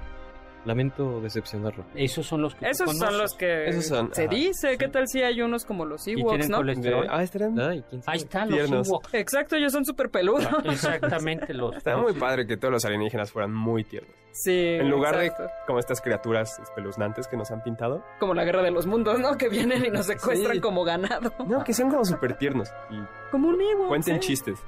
[0.64, 1.84] Lamento decepcionarlo.
[1.94, 3.18] Esos son los que Esos son conoces.
[3.18, 4.78] los que Esos son, se ajá, dice.
[4.78, 6.56] ¿Qué tal si hay unos como los Y Ewoks, tienen no?
[6.58, 7.06] colesterol.
[7.10, 7.58] Ah, estarán...
[7.60, 8.16] Ay, ¿quién sabe?
[8.16, 8.70] Ahí están Tiernos.
[8.78, 9.14] los Ewoks.
[9.14, 10.46] Exacto, ellos son súper peludos.
[10.64, 11.76] Exactamente los.
[11.76, 14.14] Estaría muy padre que todos los alienígenas fueran muy tiernos.
[14.32, 14.50] Sí.
[14.80, 15.44] En lugar exacto.
[15.44, 18.04] de como estas criaturas espeluznantes que nos han pintado.
[18.18, 19.36] Como la guerra de los mundos, ¿no?
[19.36, 20.60] Que vienen y nos secuestran Sí.
[20.60, 21.32] como ganado.
[21.46, 22.96] No, que sean como súper tiernos y
[23.30, 23.88] Como un Ewok.
[23.88, 24.28] cuenten sí.
[24.28, 24.58] chistes.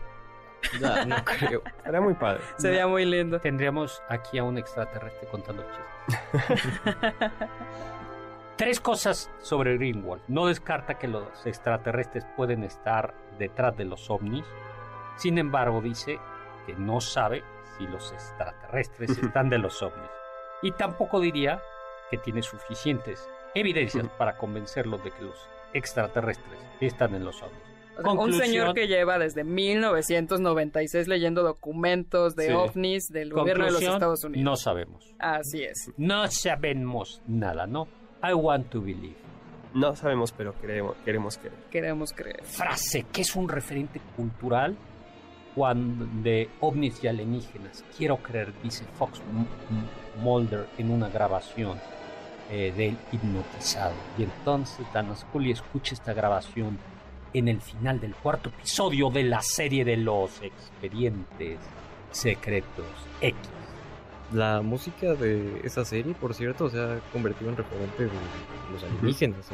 [0.81, 1.63] Ya, no creo.
[1.79, 2.41] Estaría muy padre.
[2.57, 3.41] Sería muy lindo.
[3.41, 5.65] Tendríamos aquí a un extraterrestre contando
[6.07, 6.63] chistes.
[8.57, 10.23] Tres cosas sobre Greenwald.
[10.29, 14.47] No descarta que los extraterrestres pueden estar detrás de los ovnis.
[15.17, 16.19] Sin embargo, dice
[16.65, 17.45] que no sabe
[17.77, 20.11] si los extraterrestres están de los ovnis.
[20.63, 21.61] Y tampoco diría
[22.11, 27.76] que tiene suficientes evidencias para convencerlos de que los extraterrestres están en los ovnis.
[27.99, 32.53] O sea, un señor que lleva desde 1996 leyendo documentos de Sí.
[32.53, 34.45] ovnis del gobierno de los Estados Unidos.
[34.45, 35.15] No sabemos.
[35.19, 35.91] Así es.
[35.97, 37.89] No sabemos nada, ¿no?
[38.23, 39.17] I want to believe.
[39.75, 41.55] No sabemos, pero queremos, queremos creer.
[41.71, 42.43] Queremos creer.
[42.45, 44.77] Frase que es un referente cultural
[45.55, 47.85] cuando, de ovnis y alienígenas.
[47.97, 49.21] Quiero creer, dice Fox
[50.23, 51.79] Mulder en una grabación
[52.51, 53.95] eh, del hipnotizado.
[54.19, 56.79] Y entonces Dan Scully escucha esta grabación
[57.39, 61.59] en el final del cuarto episodio de la serie de los expedientes
[62.11, 62.87] secretos
[63.21, 63.37] X.
[64.33, 68.11] La música de esa serie, por cierto, se ha convertido en referente de
[68.73, 69.47] los alienígenas.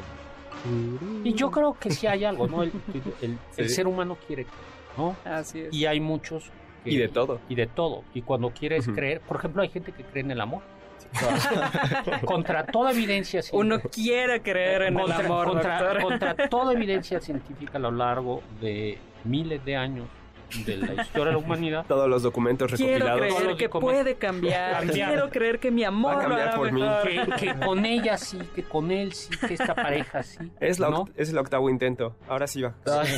[1.25, 2.63] Y yo creo que sí hay algo, ¿no?
[2.63, 2.73] El,
[3.21, 3.75] el- el Sí.
[3.75, 4.59] ser humano quiere creer,
[4.97, 5.17] ¿no?
[5.25, 5.75] Así es.
[5.75, 6.51] Y hay muchos...
[6.85, 7.41] que- Y de todo.
[7.49, 8.05] Y de todo.
[8.15, 8.95] Y cuando quieres Ujú.
[8.97, 10.63] creer, por ejemplo, hay gente que cree en el amor.
[12.25, 13.91] contra toda evidencia Uno científica.
[13.95, 18.99] quiere creer en contra, el amor, contra- contra toda evidencia científica a lo largo de
[19.25, 20.07] miles de años
[20.67, 21.85] de la historia de la humanidad.
[21.87, 23.21] Todos los documentos Quiero recopilados.
[23.29, 24.03] Todos creer que documentos.
[24.03, 24.73] puede cambiar.
[24.79, 25.09] Cambiar.
[25.09, 26.83] Quiero creer que mi amor Va a cambiar por mí.
[27.05, 30.51] Que, que con ella sí, que con él sí, que esta pareja sí.
[30.61, 31.05] Es, la ¿no?
[31.07, 32.17] oct- es el octavo intento.
[32.29, 32.75] Ahora sí va.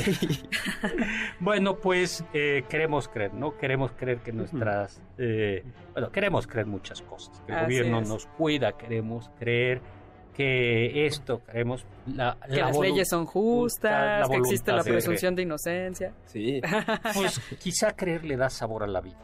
[1.40, 3.56] Bueno, pues eh, queremos creer, ¿no?
[3.56, 5.02] Queremos creer que nuestras...
[5.18, 7.40] eh, bueno, queremos creer muchas cosas.
[7.46, 8.08] Que el Así gobierno es.
[8.08, 9.80] nos cuida, queremos creer
[10.34, 11.86] que esto, queremos...
[12.06, 16.12] La, Que la las leyes son la justas, que existe la de- presunción de inocencia.
[16.26, 16.60] Sí.
[17.14, 19.18] Pues quizá creer le da sabor a la vida.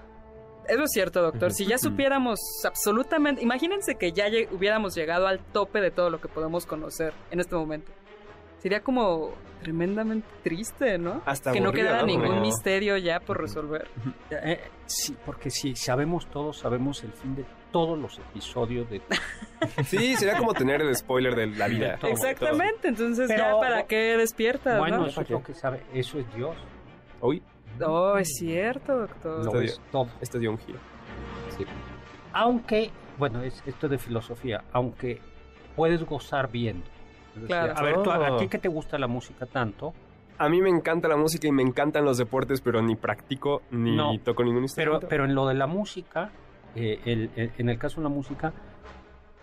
[0.68, 1.52] Eso es cierto, doctor.
[1.52, 6.20] Si ya supiéramos absolutamente, imagínense que ya lleg- hubiéramos llegado al tope de todo lo
[6.20, 7.90] que podemos conocer en este momento.
[8.58, 11.22] Sería como tremendamente triste, ¿no?
[11.26, 12.06] Hasta que no quedara ¿no?
[12.06, 13.88] ningún misterio ya por resolver.
[14.30, 19.00] Eh, sí, porque si sabemos todos, sabemos el fin de todos los episodios de...
[19.84, 21.96] Sí, sería como tener el spoiler de la vida.
[21.98, 25.06] Todo, Exactamente, entonces Pero- ya para qué despiertas, Bueno, ¿no?
[25.06, 26.56] eso es lo que sabe, eso es Dios.
[27.20, 27.42] Uy,
[27.86, 29.40] Oh, es cierto, doctor.
[29.40, 30.08] Esto es todo.
[30.20, 30.78] esto dio un giro.
[32.32, 35.20] Aunque, bueno, es esto de filosofía, aunque
[35.76, 36.86] puedes gozar viendo.
[37.46, 37.74] Claro.
[37.76, 38.36] A ver, tú, ¿a Oh.
[38.36, 39.92] ti que te gusta la música tanto?
[40.38, 43.94] A mí me encanta la música y me encantan los deportes, pero ni practico ni
[43.96, 44.18] No.
[44.24, 45.08] toco ningún Pero, instrumento.
[45.08, 46.30] pero en lo de la música,
[46.74, 48.52] eh, el- el- en el caso de la música,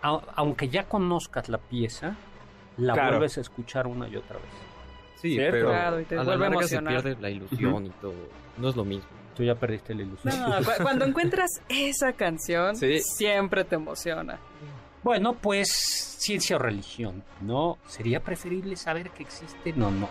[0.02, 2.14] a- aunque ya conozcas la pieza,
[2.76, 3.10] la Claro.
[3.12, 4.46] vuelves a escuchar una y otra vez.
[5.16, 5.52] Sí, Cierto.
[5.52, 8.14] pero Claro, y te a la larga se pierde la ilusión y todo.
[8.56, 9.08] No es lo mismo.
[9.36, 10.34] Tú ya perdiste la ilusión.
[10.40, 13.00] No, cu- cuando encuentras esa canción, Sí.
[13.00, 14.38] siempre te emociona.
[15.02, 15.68] Bueno, pues
[16.18, 17.78] ciencia o religión, ¿no?
[17.86, 19.72] ¿Sería preferible saber que existe?
[19.74, 20.08] No, no.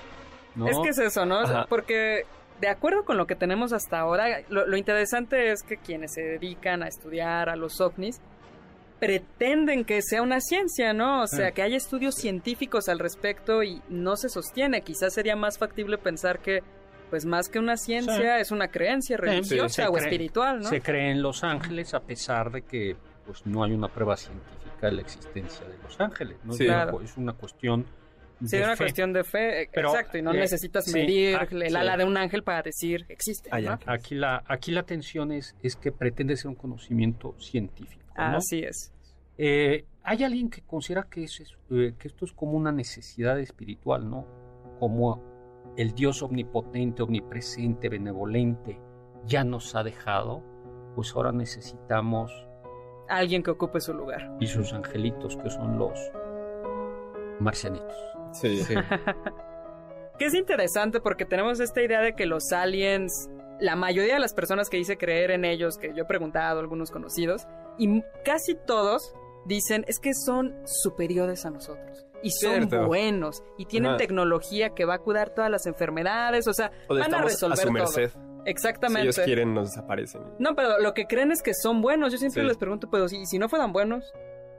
[0.55, 0.67] ¿No?
[0.67, 1.39] Es que es eso, ¿no?
[1.41, 1.65] Ajá.
[1.69, 2.23] Porque
[2.61, 6.21] de acuerdo con lo que tenemos hasta ahora, lo, lo interesante es que quienes se
[6.21, 8.19] dedican a estudiar a los ovnis
[8.99, 11.21] pretenden que sea una ciencia, ¿no?
[11.21, 11.53] O sea, Sí.
[11.53, 14.81] que haya estudios científicos al respecto y no se sostiene.
[14.81, 16.63] Quizás sería más factible pensar que,
[17.11, 20.69] pues más que una ciencia, es una creencia religiosa o cree- espiritual, ¿no?
[20.69, 24.87] Se cree en Los Ángeles a pesar de que pues no hay una prueba científica
[24.87, 26.53] de la existencia de Los Ángeles, ¿no?
[26.53, 26.65] Sí.
[26.65, 26.99] Claro.
[27.01, 27.85] Es una cuestión
[28.45, 28.83] Sí, una fe.
[28.83, 31.75] cuestión de fe, eh, Pero, exacto, y no eh, necesitas sí, medir ah, el sí.
[31.75, 33.79] ala de un ángel para decir existe, Ah, ¿no?
[33.87, 38.37] Aquí la, aquí la tensión es, es que pretende ser un conocimiento científico, ¿no?
[38.37, 38.93] Así es.
[39.39, 43.39] Eh, hay alguien que considera que, eso es, eh, que esto es como una necesidad
[43.39, 44.25] espiritual, ¿no?
[44.79, 45.23] Como
[45.77, 48.79] el Dios omnipotente, omnipresente, benevolente
[49.25, 50.43] ya nos ha dejado,
[50.95, 52.31] pues ahora necesitamos
[53.09, 54.35] Alguien que ocupe su lugar.
[54.39, 55.99] y sus angelitos que son los
[57.39, 57.95] marcianitos.
[58.33, 58.63] Sí.
[58.63, 58.73] Sí.
[60.17, 64.33] Que es interesante porque tenemos esta idea de que los aliens, la mayoría de las
[64.33, 67.45] personas que dice creer en ellos, que yo he preguntado a algunos conocidos,
[67.77, 69.13] y casi todos
[69.45, 72.07] dicen es que son superiores a nosotros.
[72.23, 72.87] Y son Cierto.
[72.87, 73.43] buenos.
[73.59, 73.97] Y tienen Ajá.
[73.97, 76.47] tecnología que va a curar todas las enfermedades.
[76.47, 77.73] O sea, O van a resolver a su todo.
[77.73, 78.09] merced.
[78.09, 78.17] Si
[78.49, 79.01] Exactamente.
[79.03, 80.23] ellos quieren, nos desaparecen.
[80.39, 82.11] No, pero lo que creen es que son buenos.
[82.11, 82.47] Yo siempre Sí.
[82.47, 84.11] les pregunto, pero si, si no fueran buenos,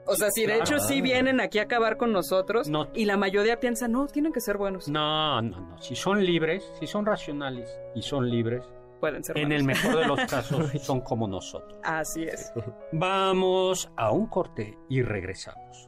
[0.08, 2.88] O sea, si de hecho sí vienen aquí a acabar con nosotros No.
[2.94, 4.88] y la mayoría piensa, no, tienen que ser buenos.
[4.88, 5.78] No, no, no.
[5.82, 8.64] Si son libres, si son racionales y son libres,
[9.00, 9.60] Pueden ser en buenos.
[9.60, 11.78] el mejor de los casos son como nosotros.
[11.84, 12.52] Así es.
[12.92, 15.84] Vamos a un corte y regresamos.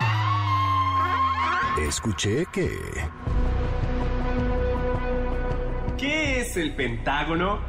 [1.86, 2.70] Escuché que...
[5.98, 7.60] ¿Qué es el Pentágono?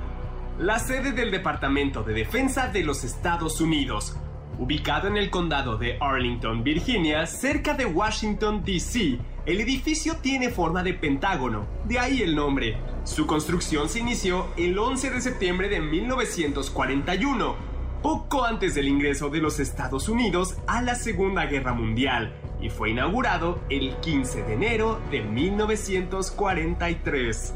[0.59, 4.15] La sede del Departamento de Defensa de los Estados Unidos,
[4.61, 9.17] ubicado en el condado de Arlington, Virginia, cerca de Washington, D.C.
[9.47, 12.77] El edificio tiene forma de pentágono, de ahí el nombre.
[13.03, 17.55] Su construcción se inició el 11 de septiembre de 1941,
[18.03, 22.31] poco antes del ingreso de los Estados Unidos a la Segunda Guerra Mundial,
[22.61, 27.55] y fue inaugurado el 15 de enero de 1943.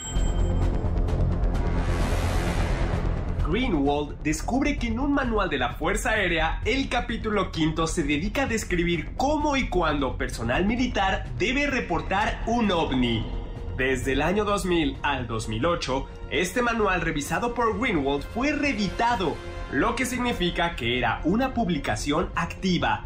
[3.51, 8.43] Greenwald descubre que en un manual de la Fuerza Aérea, el capítulo quinto se dedica
[8.43, 13.25] a describir cómo y cuándo personal militar debe reportar un ovni.
[13.75, 19.35] Desde el año 2000 al 2008, este manual revisado por Greenwald fue reeditado,
[19.73, 23.03] lo que significa que era una publicación activa.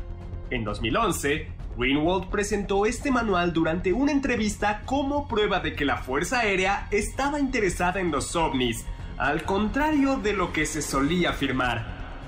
[0.51, 6.41] En 2011, Greenwald presentó este manual durante una entrevista como prueba de que la Fuerza
[6.41, 8.85] Aérea estaba interesada en los ovnis,
[9.17, 11.85] al contrario de lo que se solía afirmar.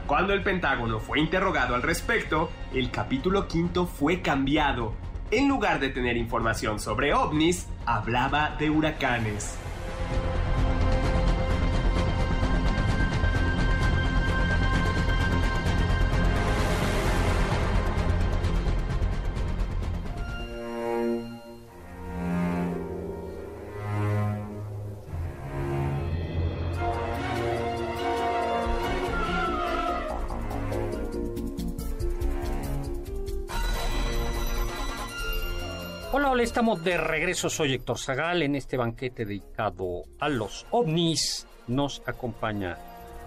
[0.08, 4.94] Cuando el Pentágono fue interrogado al respecto, el capítulo quinto fue cambiado.
[5.32, 9.58] En lugar de tener información sobre ovnis, hablaba de huracanes.
[36.58, 37.52] Estamos de regreso.
[37.52, 38.42] Soy Héctor Zagal.
[38.42, 42.76] En este banquete dedicado a los ovnis nos acompaña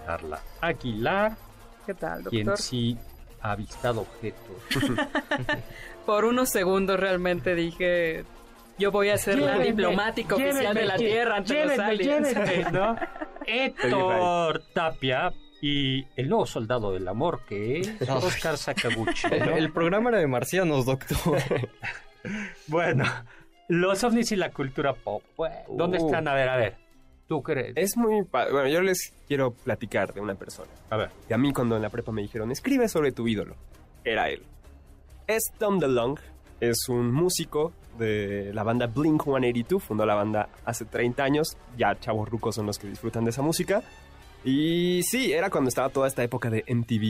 [0.05, 1.37] Carla Aguilar,
[1.85, 2.61] ¿Qué tal, quien doctor?
[2.61, 2.97] sí
[3.39, 4.57] ha avistado objetos.
[6.05, 8.25] Por unos segundos realmente dije,
[8.77, 12.35] yo voy a ser la Llévenme, diplomática oficial llévenme, de la Tierra ante los aliens.
[12.73, 12.97] ¿no?
[13.45, 19.27] Héctor Tapia y el nuevo soldado del amor que es Oscar Sakaguchi.
[19.31, 19.55] El, ¿no?
[19.55, 21.37] el programa era de marcianos, doctor.
[22.67, 23.05] Bueno,
[23.67, 25.23] los ovnis y la cultura pop.
[25.69, 26.05] ¿Dónde Uh.
[26.05, 26.27] están?
[26.27, 26.75] A ver, a ver.
[27.27, 27.73] ¿Tú crees?
[27.77, 28.21] Es muy...
[28.31, 30.69] Bueno, yo les quiero platicar de una persona.
[30.89, 31.09] A ver.
[31.27, 33.55] Que a mí cuando en la prepa me dijeron, escribe sobre tu ídolo.
[34.03, 34.43] Era él.
[35.27, 36.21] Es Tom DeLonge.
[36.59, 39.79] Es un músico de la banda Blink-182.
[39.79, 41.55] Fundó la banda hace 30 años.
[41.77, 43.81] Ya chavos rucos son los que disfrutan de esa música.
[44.43, 47.03] Y sí, era cuando estaba toda esta época de MTV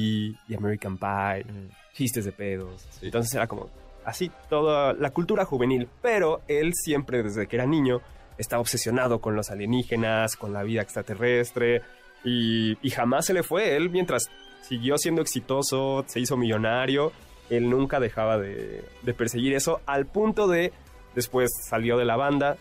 [0.47, 1.45] y American Pie.
[1.93, 2.85] Chistes de pedos.
[3.01, 3.69] Entonces era como
[4.05, 5.87] así toda la cultura juvenil.
[6.01, 8.01] Pero él siempre, desde que era niño,
[8.37, 11.81] estaba obsesionado con los alienígenas, con la vida extraterrestre.
[12.23, 13.75] Y, y jamás se le fue.
[13.75, 14.29] Él, mientras
[14.61, 17.11] siguió siendo exitoso, se hizo millonario,
[17.49, 20.71] él nunca dejaba de, de perseguir eso, al punto de
[21.15, 22.57] después salió de la banda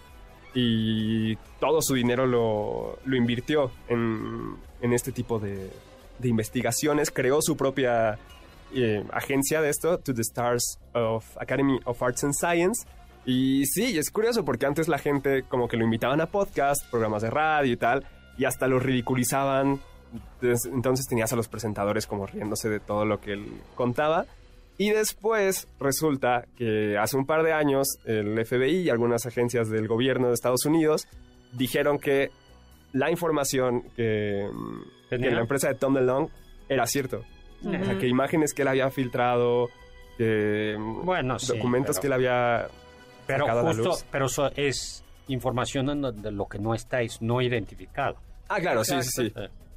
[0.55, 5.70] y todo su dinero lo, lo invirtió en, en este tipo de,
[6.18, 7.11] de investigaciones.
[7.12, 8.18] Creó su propia
[8.74, 12.86] eh, agencia de esto, To the Stars of Academy of Arts and Science.
[13.26, 17.22] Y sí, es curioso porque antes la gente como que lo invitaban a podcast, programas
[17.22, 18.06] de radio y tal,
[18.38, 19.80] y hasta lo ridiculizaban.
[20.12, 24.26] Entonces, entonces tenías a los presentadores como riéndose de todo lo que él contaba.
[24.78, 29.86] Y después resulta que hace un par de años el FBI y algunas agencias del
[29.86, 31.06] gobierno de Estados Unidos
[31.52, 32.30] dijeron que
[32.92, 34.48] la información que,
[35.10, 35.32] que ¿Tenía?
[35.32, 36.32] la empresa de Tom DeLonge
[36.68, 37.24] era cierto.
[37.64, 39.68] O sea, que imágenes que él había filtrado,
[40.16, 42.66] que Bueno, sí, documentos pero- que él había
[43.26, 44.04] Pero sacado a la justo, luz.
[44.11, 48.16] pero eso es información en donde lo que no está es no identificado.
[48.48, 49.32] Ah, claro, sí, sí, sí.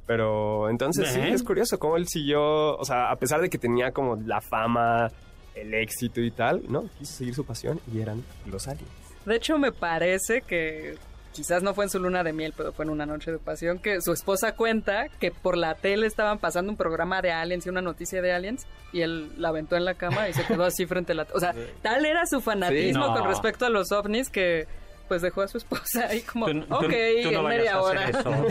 [0.06, 3.90] Pero entonces sí, es curioso cómo él siguió, o sea, a pesar de que tenía
[3.92, 5.10] como la fama,
[5.54, 6.84] el éxito y tal, ¿no?
[6.98, 8.88] Quiso seguir su pasión y eran los aliens.
[9.24, 10.96] De hecho, me parece que
[11.34, 13.78] quizás no fue en su luna de miel, pero fue en una noche de pasión,
[13.78, 17.68] que su esposa cuenta que por la tele estaban pasando un programa de aliens y
[17.68, 20.86] una noticia de aliens, y él la aventó en la cama y se quedó así
[20.86, 21.26] frente a la...
[21.34, 23.18] O sea, tal era su fanatismo Sí, no.
[23.18, 24.66] con respecto a los ovnis que
[25.08, 26.92] pues dejó a su esposa ahí como, Tú- tú- ok,
[27.24, 28.08] tú no en media hora.
[28.08, 28.32] eso.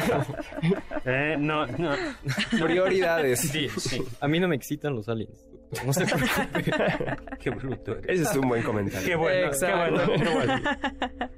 [1.05, 1.95] Eh, no, no.
[2.61, 3.39] Prioridades.
[3.41, 4.01] Sí, sí.
[4.21, 5.45] A mí no me excitan los aliens.
[5.85, 7.17] No sé por qué.
[7.39, 8.21] Qué bruto eres.
[8.21, 9.07] Ese es un buen comentario.
[9.07, 9.95] Qué bueno, Exacto.
[10.05, 10.23] qué bueno.
[10.23, 11.29] qué bueno.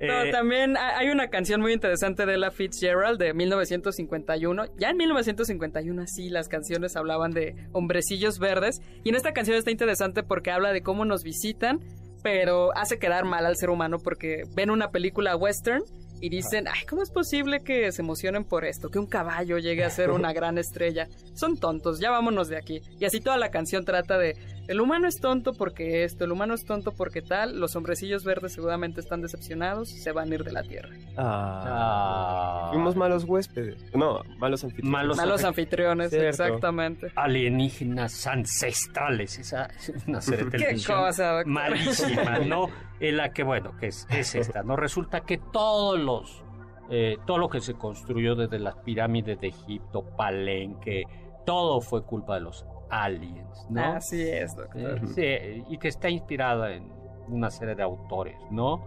[0.00, 4.64] No, Eh, también ha- hay una canción muy interesante de Ella Fitzgerald de 1951.
[4.78, 9.70] Ya en 1951 sí las canciones hablaban de hombrecillos verdes y en esta canción está
[9.70, 11.80] interesante porque habla de cómo nos visitan,
[12.22, 15.82] pero hace quedar mal al ser humano porque ven una película western
[16.20, 18.88] y dicen, ay, ¿cómo es posible que se emocionen por esto?
[18.90, 21.08] Que un caballo llegue a ser una gran estrella.
[21.34, 22.80] Son tontos, ya vámonos de aquí.
[22.98, 24.36] Y así toda la canción trata de,
[24.68, 28.52] el humano es tonto porque esto, el humano es tonto porque tal, los hombrecillos verdes
[28.52, 30.90] seguramente están decepcionados, se van a ir de la Tierra.
[31.16, 33.82] Ah, ah, fuimos malos huéspedes.
[33.94, 34.90] No, malos anfitriones.
[34.92, 36.28] Malos Malos anfi- anfitriones, Cierto.
[36.28, 37.12] exactamente.
[37.16, 39.38] alienígenas ancestrales.
[39.38, 41.46] Esa es una serie de Qué cosa, doctor.
[41.46, 42.68] malísima, ¿no?
[43.00, 44.76] En la que, bueno, que es, es esta, ¿no?
[44.76, 46.44] Resulta que todos los,
[46.90, 51.04] eh, todo lo que se construyó desde las pirámides de Egipto, Palenque,
[51.46, 53.94] todo fue culpa de los aliens, ¿no?
[53.94, 55.00] Así es, doctor.
[55.16, 56.92] Eh, sí, y que está inspirada en
[57.28, 58.84] una serie de autores, ¿no?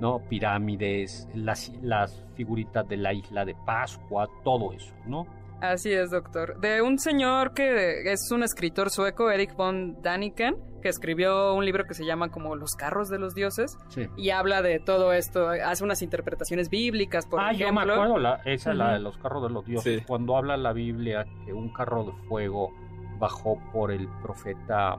[0.00, 0.20] ¿No?
[0.20, 5.26] Pirámides, las, las figuritas de la isla de Pascua, todo eso, ¿no?
[5.60, 6.58] Así es, doctor.
[6.60, 11.84] De un señor que es un escritor sueco, Eric von Daniken, que escribió un libro
[11.84, 14.08] que se llama como Los carros de los dioses Sí.
[14.16, 17.66] y habla de todo esto, hace unas interpretaciones bíblicas, por ah, ejemplo.
[17.66, 19.98] yo me acuerdo, la, esa es la de los carros de los dioses.
[20.00, 20.04] Sí.
[20.06, 22.70] Cuando habla la Biblia que un carro de fuego
[23.18, 24.96] bajó por el profeta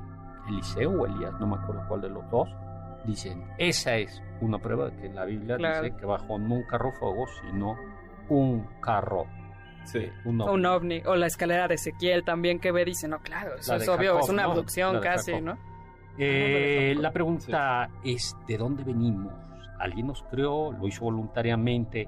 [0.47, 2.47] Eliseo o Elías, no me acuerdo cuál de los dos,
[3.05, 5.81] dicen, esa es una prueba de que la Biblia Claro.
[5.83, 7.75] dice que bajó no un carro de fuego, sino
[8.29, 9.25] un carro,
[9.85, 9.99] Sí.
[9.99, 10.53] eh, un ovni.
[10.53, 11.01] Un ovni.
[11.05, 14.23] O la escalera de Ezequiel también que ve, dice, no, claro, eso es obvio, Jacob,
[14.23, 15.45] es una abducción casi, Jacob.
[15.45, 15.57] ¿no?
[16.17, 19.33] Eh, la pregunta es, ¿de dónde venimos?
[19.79, 20.71] ¿Alguien nos creó?
[20.71, 22.07] ¿Lo hizo voluntariamente?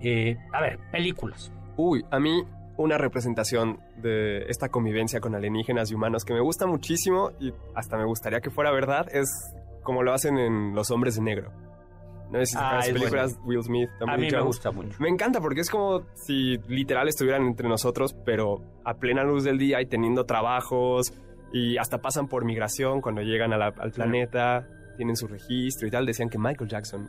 [0.00, 1.52] Eh, a ver, películas.
[1.76, 2.42] Uy, a mí
[2.76, 7.96] una representación de esta convivencia con alienígenas y humanos que me gusta muchísimo y hasta
[7.96, 9.28] me gustaría que fuera verdad es
[9.82, 11.52] como lo hacen en Los Hombres de Negro.
[12.32, 14.46] No sé si Ah, las películas Will Smith, Tommy A mí me Jones.
[14.46, 14.96] gusta mucho.
[14.98, 19.58] Me encanta porque es como si literal estuvieran entre nosotros, pero a plena luz del
[19.58, 21.12] día y teniendo trabajos
[21.52, 24.66] y hasta pasan por migración cuando llegan a la- al planeta,
[24.96, 26.06] tienen su registro y tal.
[26.06, 27.08] Decían que Michael Jackson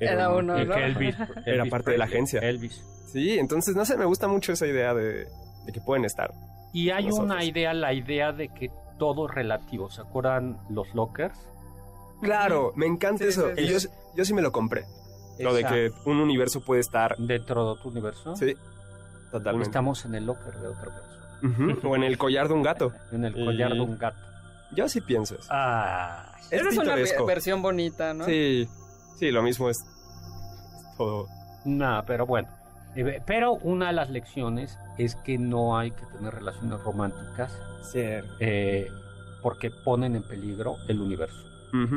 [0.00, 0.74] Era un- uno, Y ¿no?
[0.74, 1.14] que Elvis,
[1.46, 2.40] Era Elvis parte de la agencia.
[2.40, 2.84] Elvis.
[3.12, 5.26] Sí, entonces no sé, me gusta mucho esa idea de,
[5.66, 6.32] de que pueden estar.
[6.72, 9.88] Y hay una idea, la idea de que todo es relativo.
[9.90, 11.38] ¿Se acuerdan los lockers?
[12.24, 13.50] Claro, me encanta Sí, eso.
[13.54, 13.88] sí, Y yo, sí.
[14.16, 14.84] yo sí me lo compré.
[15.38, 17.16] Lo de que un universo puede estar.
[17.18, 18.36] Dentro de tu universo.
[18.36, 18.54] Sí,
[19.32, 19.68] totalmente.
[19.68, 21.78] Estamos en el locker de otra persona.
[21.84, 22.92] O en el collar de un gato.
[23.12, 24.16] En el Y- collar de un gato.
[24.76, 25.46] Yo sí pienso eso.
[25.50, 26.94] Ah, Es Esa es una
[27.26, 28.24] versión bonita, ¿no?
[28.24, 28.68] Sí,
[29.18, 31.28] sí, lo mismo es, es todo.
[31.64, 32.48] no, pero bueno.
[32.96, 37.52] Eh, Pero una de las lecciones es que no hay que tener relaciones románticas
[37.90, 38.32] Cierto.
[38.38, 38.88] eh,
[39.42, 41.36] porque ponen en peligro el universo.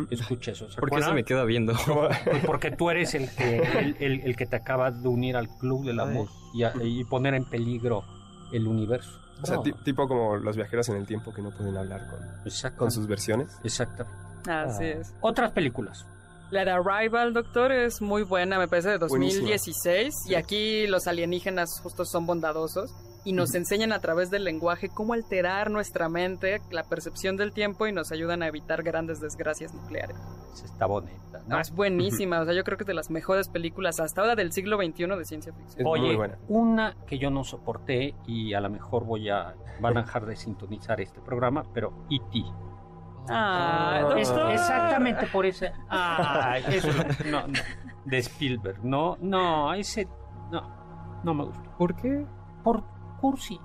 [0.09, 0.69] Escucha eso.
[0.69, 1.73] ¿se ¿Por qué se me queda viendo?
[2.45, 5.85] Porque tú eres el que, el, el- el que te acaba de unir al club
[5.85, 8.03] del amor y, a- y poner en peligro
[8.51, 9.11] el universo.
[9.41, 12.91] O sea, tipo como los viajeros en el tiempo que no pueden hablar con, con
[12.91, 13.55] sus versiones.
[13.63, 14.19] Exactamente.
[14.49, 14.87] Así Ah.
[14.99, 15.13] es.
[15.21, 16.05] Otras películas.
[16.49, 19.41] La de Arrival, doctor, es muy buena, me parece de Buenísima.
[19.41, 20.13] 2016.
[20.25, 20.35] Y Sí.
[20.35, 22.89] aquí los alienígenas justo son bondadosos
[23.27, 27.85] y nos enseñan a través del lenguaje cómo alterar nuestra mente, la percepción del tiempo
[27.85, 30.15] y nos ayudan a evitar grandes desgracias nucleares.
[30.63, 31.41] Está bonita.
[31.59, 34.53] es buenísima, o sea, yo creo que es de las mejores películas hasta ahora del
[34.53, 35.81] siglo XXI de ciencia ficción.
[35.81, 36.37] Es Oye, muy buena.
[36.47, 40.37] una que yo no soporté y a lo mejor voy a van a dejar de
[40.37, 42.43] sintonizar este programa, pero E.T.
[43.29, 44.19] Ah, Ah.
[44.53, 45.73] Exactamente por ese.
[45.89, 46.87] Ah, eso
[47.29, 47.53] no, no,
[48.05, 48.85] de Spielberg.
[48.85, 50.07] No, no, ese
[50.49, 51.69] no, no me gustó.
[51.77, 52.25] ¿Por qué?
[52.63, 52.83] Por
[53.17, 53.59] cursi.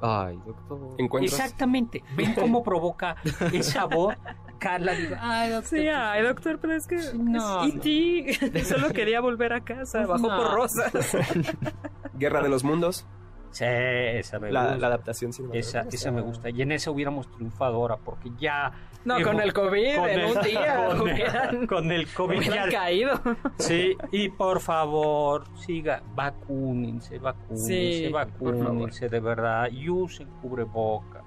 [0.00, 0.94] Ay, doctor.
[0.98, 1.32] Encuentras.
[1.40, 2.04] Exactamente.
[2.16, 3.16] Ven cómo provoca
[3.52, 4.14] esa voz.
[4.58, 7.74] Carla digo, ay, doctor, Sí, ay, doctor, pero es que No, es
[8.42, 8.64] E.T.
[8.64, 10.36] solo quería volver a casa, Pues bajó no.
[10.36, 10.92] por rosas.
[12.14, 13.06] Guerra de los Mundos.
[13.50, 14.78] Sí, esa me La, gusta.
[14.78, 15.80] la adaptación cinematográfica.
[15.80, 16.50] esa, esa me gusta.
[16.50, 18.72] Y en esa hubiéramos triunfado ahora, porque ya.
[19.04, 22.38] No, con el COVID, con en el- un día con el- hubieran, con el COVID
[22.38, 23.20] hubieran ya- caído.
[23.58, 27.66] Sí, y por favor, siga, vacúnense, vacúnense,
[28.06, 31.22] Sí, vacúnense de verdad y usen cubrebocas.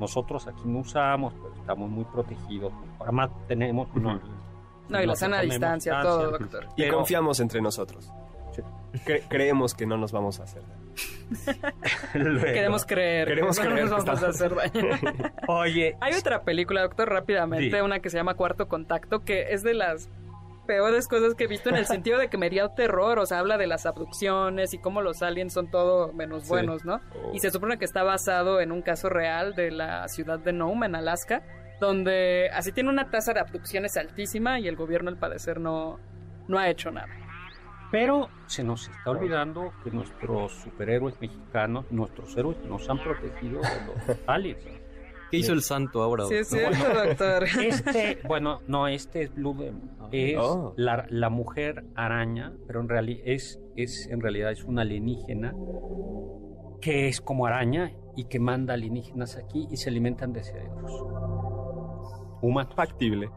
[0.00, 2.72] Nosotros aquí no usamos, pero estamos muy protegidos.
[3.00, 3.88] Además tenemos...
[3.94, 4.20] No,
[4.88, 6.66] No, y la sana distancia, todo, doctor.
[6.76, 8.10] Y Pero- confiamos entre nosotros.
[9.04, 10.84] Cre- creemos que no nos vamos a hacer daño.
[12.42, 13.28] Queremos creer.
[13.28, 14.90] Queremos que no creer nos vamos a hacer daño.
[15.48, 17.82] Oye, Hay otra película, doctor, rápidamente, Sí.
[17.82, 20.08] una que se llama Cuarto Contacto, que es de las
[20.66, 23.38] peores cosas que he visto en el sentido de que me dio terror, o sea,
[23.40, 26.48] habla de las abducciones y cómo los aliens son todo menos Sí.
[26.48, 27.00] buenos, ¿no?
[27.22, 27.32] Oh.
[27.34, 30.86] Y se supone que está basado en un caso real de la ciudad de Nome,
[30.86, 31.42] en Alaska,
[31.80, 35.98] donde así tiene una tasa de abducciones altísima y el gobierno al parecer no,
[36.48, 37.08] no ha hecho nada.
[37.94, 44.08] Pero se nos está olvidando que nuestros superhéroes mexicanos, nuestros héroes, nos han protegido de
[44.08, 44.58] los aliens.
[45.30, 46.24] ¿Qué hizo el santo ahora?
[46.26, 46.74] Sí, es doctor?
[46.74, 47.44] cierto, doctor.
[47.64, 50.08] Este, bueno, no, este es Blue Demon.
[50.10, 50.74] Es Oh.
[50.76, 55.54] la, la mujer araña, pero en realidad es, es en realidad es una alienígena
[56.80, 60.92] que es como araña y que manda alienígenas aquí y se alimentan de cerebros.
[62.42, 62.74] Humanos.
[62.74, 63.30] Factible.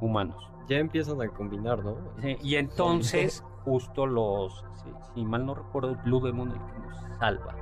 [0.00, 0.42] Humanos.
[0.68, 1.96] Ya empiezan a combinar, ¿no?
[2.20, 6.78] Sí, y entonces, justo los, si, si mal no recuerdo, el Blue Demon el que
[6.88, 7.54] nos salva.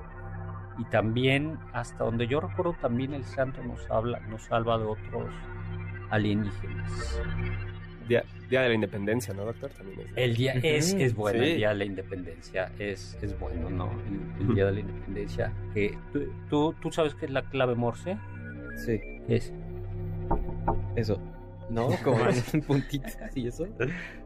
[0.78, 5.26] Y también, hasta donde yo recuerdo, también el santo nos habla, nos salva de otros
[6.10, 7.20] alienígenas.
[8.08, 9.70] Día, Día de la Independencia, ¿no, doctor?
[9.70, 10.12] También es.
[10.16, 11.50] El día es, es bueno, Sí.
[11.50, 13.90] el día de la independencia es, es bueno, ¿no?
[14.38, 15.52] El, el día de la independencia.
[15.74, 18.16] Que, ¿tú, tú, tú sabes qué es la clave Morse?
[18.84, 19.52] Sí, Es.
[20.94, 21.18] eso.
[21.70, 21.88] ¿No?
[22.04, 22.18] Como
[22.54, 23.66] un puntito y eso.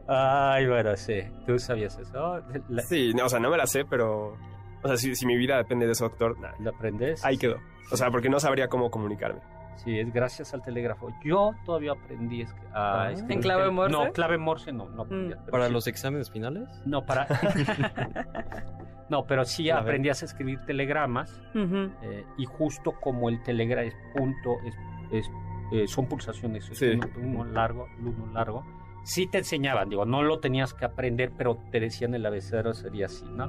[0.07, 1.21] Ay, bueno, sí.
[1.45, 2.41] ¿Tú sabías eso?
[2.69, 4.37] ¿La, Sí, no, o sea, no me la sé, pero.
[4.83, 7.23] O sea, si, si mi vida depende de eso, doctor, nah, ¿la aprendes?
[7.25, 7.57] ahí quedó.
[7.91, 9.41] O sea, porque no sabría cómo comunicarme.
[9.77, 11.09] Sí, es gracias al telégrafo.
[11.23, 13.11] Yo todavía aprendí a Ah.
[13.11, 13.91] escribir ¿En clave Morse?
[13.97, 15.33] No, clave Morse no, no aprendí.
[15.33, 15.49] Mm.
[15.49, 16.67] Para sí- los exámenes finales.
[16.85, 17.27] No, para...
[19.09, 23.95] no, pero sí A aprendías a escribir telegramas eh, y justo como el telegrama es
[24.15, 24.75] punto, es,
[25.11, 25.29] es,
[25.71, 26.91] eh, son pulsaciones, es Sí.
[26.91, 27.07] uno,
[27.41, 28.63] uno largo, uno largo.
[29.03, 33.07] Sí te enseñaban, digo, no lo tenías que aprender, pero te decían el abecedario sería
[33.07, 33.45] así, ¿no?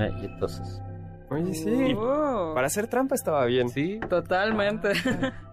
[0.00, 0.80] Eh, y entonces...
[1.30, 1.92] Oye, sí.
[1.94, 3.68] Oh, Para hacer trampa estaba bien.
[3.68, 4.00] Sí.
[4.08, 4.92] Totalmente.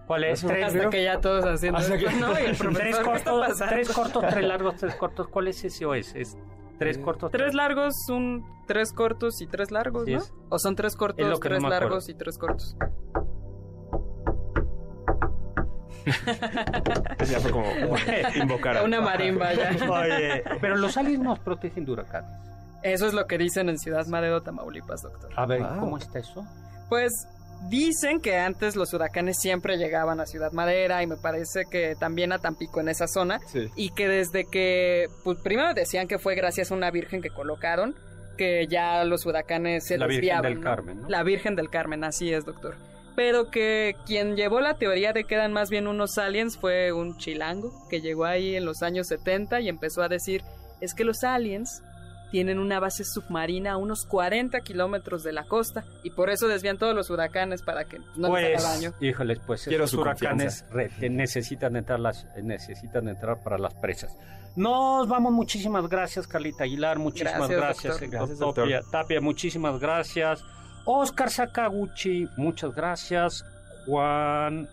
[0.06, 0.40] ¿Cuál es?
[0.46, 2.32] Tres, Hasta que ya todos haciendo Hasta que- ¿no?
[2.32, 5.28] Y el tres profesor, ¿qué está cortos, tres cortos, tres largos, tres cortos.
[5.28, 6.14] ¿Cuál es ese o es?
[6.14, 6.38] Es
[6.78, 10.18] tres cortos, Tres largos, un tres cortos y tres largos, Sí, ¿no?
[10.20, 12.74] es- O son tres es cortos, tres largos y tres cortos.
[17.28, 17.66] Ya fue como
[18.34, 18.76] invocar.
[18.78, 19.70] a- Una marimba ya.
[19.90, 22.30] Oye, pero los aliens nos protegen de huracanes.
[22.82, 25.30] Eso es lo que dicen en Ciudad Madero, Tamaulipas, doctor.
[25.36, 25.78] A ver, Wow.
[25.80, 26.46] ¿cómo está eso?
[26.88, 27.12] Pues
[27.68, 32.32] dicen que antes los huracanes siempre llegaban a Ciudad Madera y me parece que también
[32.32, 33.40] a Tampico en esa zona.
[33.46, 33.68] Sí.
[33.74, 37.96] Y que desde que, pues primero decían que fue gracias a una virgen que colocaron,
[38.38, 40.70] que ya los huracanes se La Virgen desviaban, del ¿no?
[40.70, 41.08] Carmen, ¿no?
[41.08, 42.76] La Virgen del Carmen, así es, doctor.
[43.16, 47.16] Pero que quien llevó la teoría de que eran más bien unos aliens fue un
[47.16, 50.42] chilango que llegó ahí en los años 70 y empezó a decir,
[50.80, 51.82] es que los aliens
[52.30, 56.76] tienen una base submarina a unos 40 kilómetros de la costa y por eso desvían
[56.76, 58.94] todos los huracanes para que no les haga daño.
[59.00, 60.64] híjoles, pues su huracanes
[61.00, 64.16] necesitan entrar las necesitan entrar para las presas.
[64.56, 68.10] Nos vamos, muchísimas gracias Carlita Aguilar, muchísimas Gracias, gracias, doctor.
[68.10, 68.64] Gracias, doctor.
[68.64, 70.44] Tapia, Tapia, muchísimas gracias.
[70.86, 73.44] Oscar Sakaguchi, muchas gracias.
[73.86, 74.68] Juan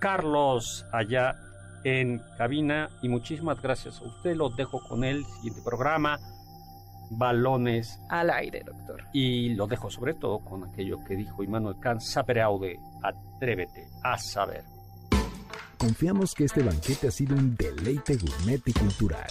[0.00, 1.36] Carlos allá
[1.84, 4.34] en cabina y muchísimas gracias a usted.
[4.36, 6.18] Los dejo con el siguiente programa.
[7.10, 9.04] Balones Al aire, doctor.
[9.12, 14.18] y lo dejo sobre todo con aquello que dijo Immanuel Kant, sapere aude, atrévete a
[14.18, 14.64] saber.
[15.78, 19.30] Confiamos que este banquete ha sido un deleite gourmet y cultural.